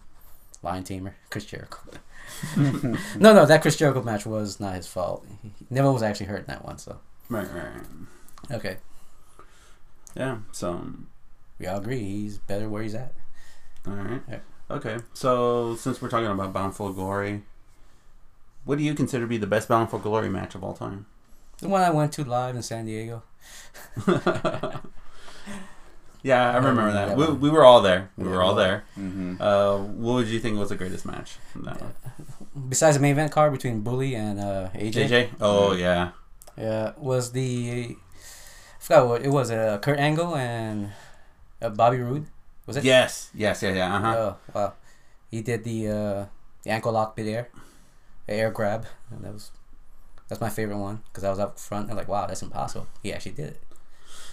[0.62, 1.80] Lion Tamer, Chris Jericho.
[2.56, 2.98] no,
[3.32, 5.24] no, that Chris Jericho match was not his fault.
[5.42, 8.56] He, Neville was actually hurt in that one, so Right, right, right.
[8.56, 8.76] okay,
[10.14, 10.38] Yeah.
[10.52, 10.86] So,
[11.58, 13.14] we all agree he's better where he's at.
[13.86, 14.22] all right.
[14.28, 14.38] Yeah.
[14.70, 14.98] Okay.
[15.14, 17.42] So, since we're talking about Bound for Glory,
[18.64, 21.06] what do you consider to be the best Bound for Glory match of all time?
[21.58, 23.22] The one I went to live in San Diego.
[26.22, 27.08] yeah, I remember that.
[27.08, 28.10] that We, we were all there.
[28.16, 28.84] We Yeah, were all there.
[28.98, 29.40] Mm-hmm.
[29.40, 31.36] Uh, what would you think was the greatest match?
[31.52, 31.94] from that one?
[32.68, 35.28] Besides the main event card between Bully and uh, AJ, JJ?
[35.40, 36.10] Oh, yeah.
[36.58, 37.96] yeah, was the I
[38.80, 39.50] forgot what it was.
[39.50, 40.92] Uh, Kurt Angle and
[41.62, 42.26] uh, Bobby Roode.
[42.66, 42.84] Was it?
[42.84, 43.30] Yes.
[43.34, 43.96] Yes, yeah, yeah.
[43.96, 44.14] Uh-huh.
[44.16, 44.72] Oh wow,
[45.30, 46.26] he did the uh,
[46.62, 47.48] the ankle lock mid air,
[48.26, 49.50] the air grab, and that was
[50.28, 52.88] that's my favorite one because I was up front and like wow that's impossible.
[53.02, 53.62] He actually did it.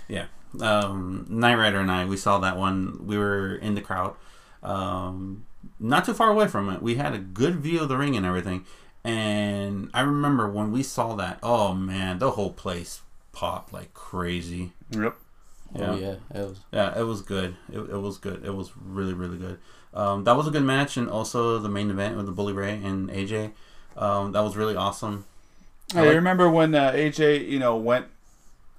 [0.08, 0.26] Yeah,
[0.62, 3.06] um, Knight Rider and I, we saw that one.
[3.06, 4.16] We were in the crowd,
[4.62, 5.46] um,
[5.80, 6.82] not too far away from it.
[6.82, 8.66] We had a good view of the ring and everything.
[9.04, 14.72] And I remember when we saw that, oh man, the whole place popped like crazy.
[14.92, 15.18] Yep.
[15.76, 16.60] Oh yeah, it was.
[16.72, 17.56] Yeah, it was good.
[17.72, 18.46] It, it was good.
[18.46, 19.60] It was really, really good.
[19.94, 22.80] Um, that was a good match, and also the main event with the Bully Ray
[22.84, 23.52] and AJ.
[23.98, 25.26] Um, that was really awesome.
[25.94, 28.08] I Hey, like- remember when uh, AJ, you know, went?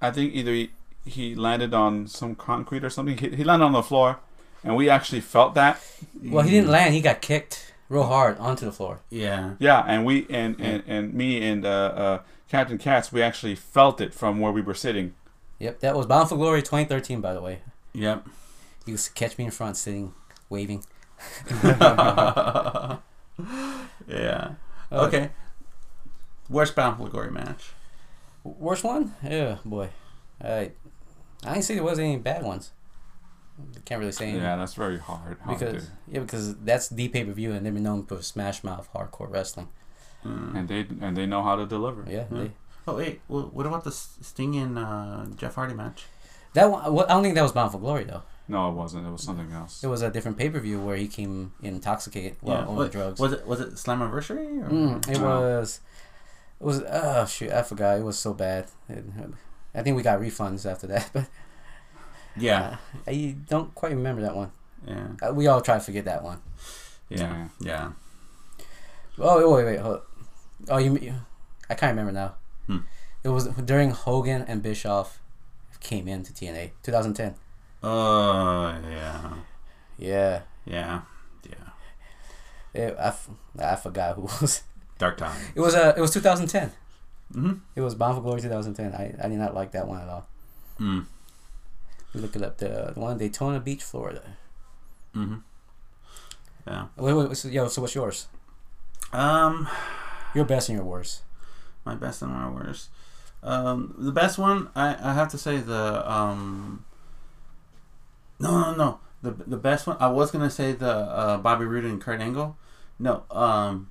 [0.01, 0.71] I think either he,
[1.05, 3.17] he landed on some concrete or something.
[3.17, 4.19] He, he landed on the floor,
[4.63, 5.81] and we actually felt that.
[6.23, 6.93] Well, he didn't land.
[6.93, 8.99] He got kicked real hard onto the floor.
[9.09, 12.19] Yeah, Yeah, and we and and, and me and uh, uh,
[12.49, 15.13] Captain Katz, we actually felt it from where we were sitting.
[15.59, 17.61] Yep, that was Bound for Glory 2013, by the way.
[17.93, 18.25] yep.
[18.85, 20.13] You used catch me in front, sitting,
[20.49, 20.83] waving.
[21.63, 22.99] yeah.
[24.07, 24.51] Uh,
[24.91, 25.29] Okay.
[26.49, 27.71] Worst Bound for Glory match.
[28.43, 29.15] Worst one?
[29.23, 29.89] Yeah, boy.
[30.43, 30.71] I
[31.43, 32.71] I didn't say there was any bad ones.
[33.85, 34.37] Can't really say any.
[34.39, 35.39] Yeah, that's very hard.
[35.39, 38.63] hard Because yeah, because that's the pay per view, and they've been known for Smash
[38.63, 39.69] Mouth hardcore wrestling.
[40.23, 40.55] Mm.
[40.55, 42.03] and they and they know how to deliver.
[42.07, 42.37] Yeah, Yeah.
[42.43, 42.51] they,
[42.87, 46.05] Oh wait, wh- what about the S- Sting and uh, Jeff Hardy match?
[46.53, 46.93] that one.
[46.93, 48.23] Well, I don't think that was Bound for Glory though.
[48.47, 49.07] No, it wasn't.
[49.07, 49.83] It was something else.
[49.83, 53.19] It was a different pay per view where he came intoxicated, well, on What- drugs.
[53.19, 54.63] Was it was it Slammiversary?
[54.63, 54.69] Or?
[54.69, 55.41] Mm, it No.
[55.59, 55.79] was.
[56.59, 56.81] It was.
[56.89, 57.51] Oh shoot!
[57.51, 57.97] I forgot.
[57.99, 58.67] It was so bad.
[58.87, 59.03] It,
[59.73, 61.27] I think we got refunds after that, but
[62.37, 62.77] Yeah,
[63.07, 64.51] I don't quite remember that one.
[64.87, 66.39] yeah, Uh, we all try to forget that one.
[67.09, 67.91] yeah, yeah.
[69.17, 70.01] Oh wait, wait, hold.
[70.69, 71.13] Oh, you, you
[71.69, 72.35] I can't remember now.
[72.67, 72.79] Hmm.
[73.23, 75.19] It was during Hogan and Bischoff
[75.79, 77.35] came into TNA 2010.
[77.83, 79.33] Oh yeah,
[79.97, 81.01] Yeah, yeah,
[81.47, 81.69] yeah.
[82.73, 84.63] it, I, f- I forgot who was.
[84.97, 85.35] Dark Time.
[85.53, 86.71] It was uh, it was 2010.
[87.33, 87.53] Mm-hmm.
[87.75, 88.93] It was Bound for Glory 2010.
[88.93, 90.27] I, I did not like that one at all.
[90.79, 91.05] Mm.
[92.13, 92.57] Look it up.
[92.57, 94.21] The, the one in Daytona Beach, Florida.
[95.13, 95.35] Mm-hmm.
[96.67, 96.85] Yeah.
[96.97, 98.27] Wait, wait, so, yo, so what's yours?
[99.11, 99.67] Um,
[100.33, 101.21] Your best and your worst.
[101.85, 102.89] My best and my worst.
[103.43, 106.83] Um, the best one, I, I have to say the um.
[108.39, 108.99] No, no, no.
[109.21, 109.97] The the best one.
[109.99, 112.57] I was gonna say the uh, Bobby Roode and Kurt Angle.
[112.99, 113.89] No, um,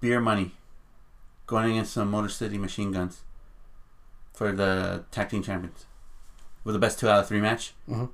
[0.00, 0.52] Beer Money,
[1.46, 3.20] going against some Motor City Machine Guns.
[4.32, 5.84] For the tag team champions,
[6.64, 8.06] with the best two out of three match, Mm-hmm.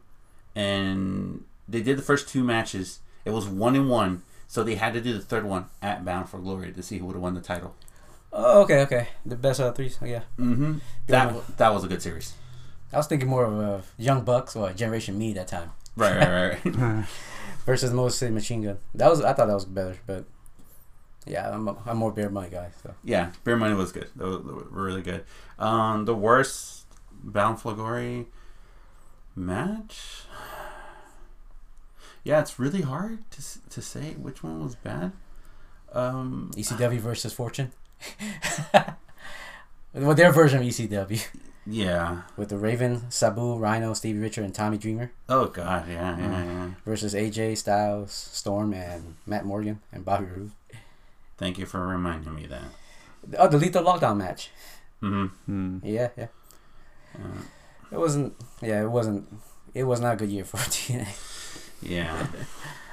[0.58, 2.98] and they did the first two matches.
[3.24, 6.28] It was one and one, so they had to do the third one at Bound
[6.28, 7.74] for Glory to see who would have won the title.
[8.32, 9.08] Oh, okay, okay.
[9.24, 9.90] The best out of three.
[10.02, 10.22] Oh, yeah.
[10.38, 10.78] Mm-hmm.
[11.06, 12.34] That that was a good series.
[12.92, 16.64] I was thinking more of a Young Bucks or Generation Me that time Right, right,
[16.76, 17.04] right.
[17.66, 18.78] versus Motor City Machine Gun.
[18.94, 20.24] That was I thought that was better, but
[21.26, 22.70] yeah, I'm a, I'm more Beer Money guy.
[22.82, 24.08] So yeah, Beer Money was good.
[24.14, 25.24] They were, they were really good.
[25.58, 26.86] Um, the worst
[27.22, 28.26] Bound for Glory
[29.34, 30.22] match.
[32.22, 35.12] Yeah, it's really hard to to say which one was bad.
[35.92, 37.72] Um, ECW versus Fortune.
[39.94, 41.26] well, their version of ECW
[41.66, 42.22] yeah.
[42.36, 46.68] with the Raven, Sabu, Rhino, Stevie Richard, and Tommy Dreamer Oh God, yeah, yeah, yeah.
[46.84, 50.50] versus AJ Styles, Storm, and Matt Morgan and Bobby Roode.
[51.36, 52.62] Thank you for reminding me that.
[53.38, 54.50] Oh, the Lethal Lockdown match.
[55.02, 55.26] Mm-hmm.
[55.46, 55.78] Hmm.
[55.86, 56.26] Yeah, yeah.
[57.14, 57.42] Uh,
[57.92, 58.34] It wasn't.
[58.60, 59.28] Yeah, it wasn't.
[59.74, 61.06] It was not a good year for TNA.
[61.82, 62.26] yeah.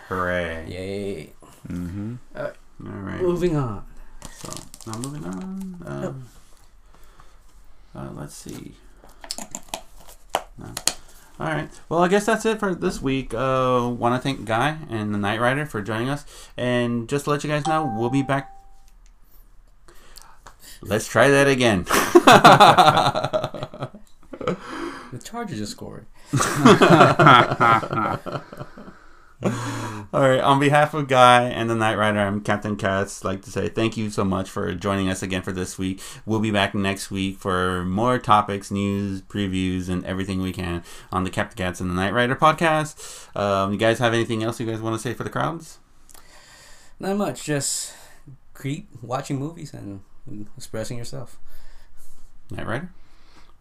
[0.10, 0.66] Hooray.
[0.70, 1.34] Yay.
[1.68, 2.16] Mm-hmm.
[2.38, 3.22] All right.
[3.22, 3.86] Moving on.
[4.34, 4.50] So
[4.88, 5.78] now moving on.
[5.86, 6.26] Um,
[7.96, 8.76] uh, let's see.
[10.58, 10.74] No.
[11.40, 11.70] All right.
[11.90, 13.34] Well, I guess that's it for this week.
[13.34, 16.26] Uh, Want to thank Guy and the Night Rider for joining us,
[16.56, 18.52] and just to let you guys know, we'll be back.
[20.82, 21.86] Let's try that again.
[25.12, 26.08] The Chargers just scored.
[29.44, 30.40] All right.
[30.40, 33.24] On behalf of Guy and the Night Rider, I'm Captain Katz.
[33.26, 36.02] Like to say thank you so much for joining us again for this week.
[36.26, 41.26] We'll be back next week for more topics, news, previews, and everything we can on
[41.26, 43.36] the Captain Katz and the Night Rider podcast.
[43.38, 45.80] Um, you guys have anything else you guys want to say for the crowds?
[46.98, 47.44] Not much.
[47.44, 47.94] Just
[48.62, 50.00] keep watching movies and
[50.56, 51.38] expressing yourself.
[52.52, 52.90] Knight Rider.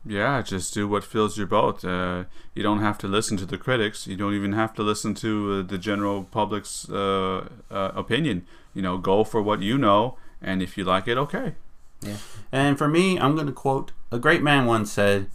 [0.07, 1.83] Yeah, just do what fills your boat.
[1.85, 2.25] Uh,
[2.55, 4.07] you don't have to listen to the critics.
[4.07, 8.47] You don't even have to listen to uh, the general public's uh, uh, opinion.
[8.75, 11.55] You know, go for what you know, and if you like it, okay.
[12.03, 12.19] Yeah.
[12.53, 15.29] And for me, I'm going to quote a great man once said,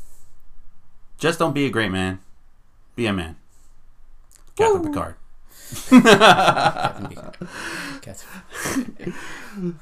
[1.17, 2.19] "Just don't be a great man,
[2.95, 3.37] be a man."
[4.55, 4.89] Captain Woo.
[4.89, 5.15] Picard.
[5.89, 7.33] Captain Beacon.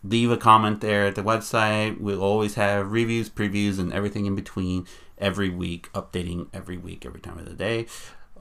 [0.03, 1.99] Leave a comment there at the website.
[1.99, 4.88] We'll always have reviews, previews, and everything in between
[5.20, 7.86] every week, updating every week, every time of the day.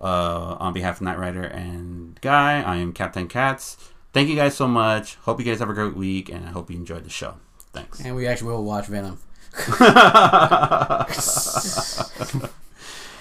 [0.00, 3.76] Uh, on behalf of Knight Rider and Guy, I am Captain Katz.
[4.12, 5.16] Thank you guys so much.
[5.16, 7.34] Hope you guys have a great week, and I hope you enjoyed the show.
[7.72, 8.00] Thanks.
[8.00, 9.18] And we actually will watch Venom.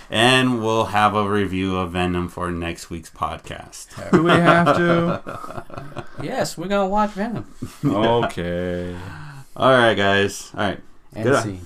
[0.09, 4.11] and we'll have a review of Venom for next week's podcast.
[4.11, 6.05] Do we have to?
[6.23, 7.53] Yes, we're gonna watch Venom.
[7.83, 8.95] okay.
[9.55, 10.51] All right, guys.
[10.55, 10.79] All right.
[11.13, 11.43] And Good.
[11.43, 11.65] scene.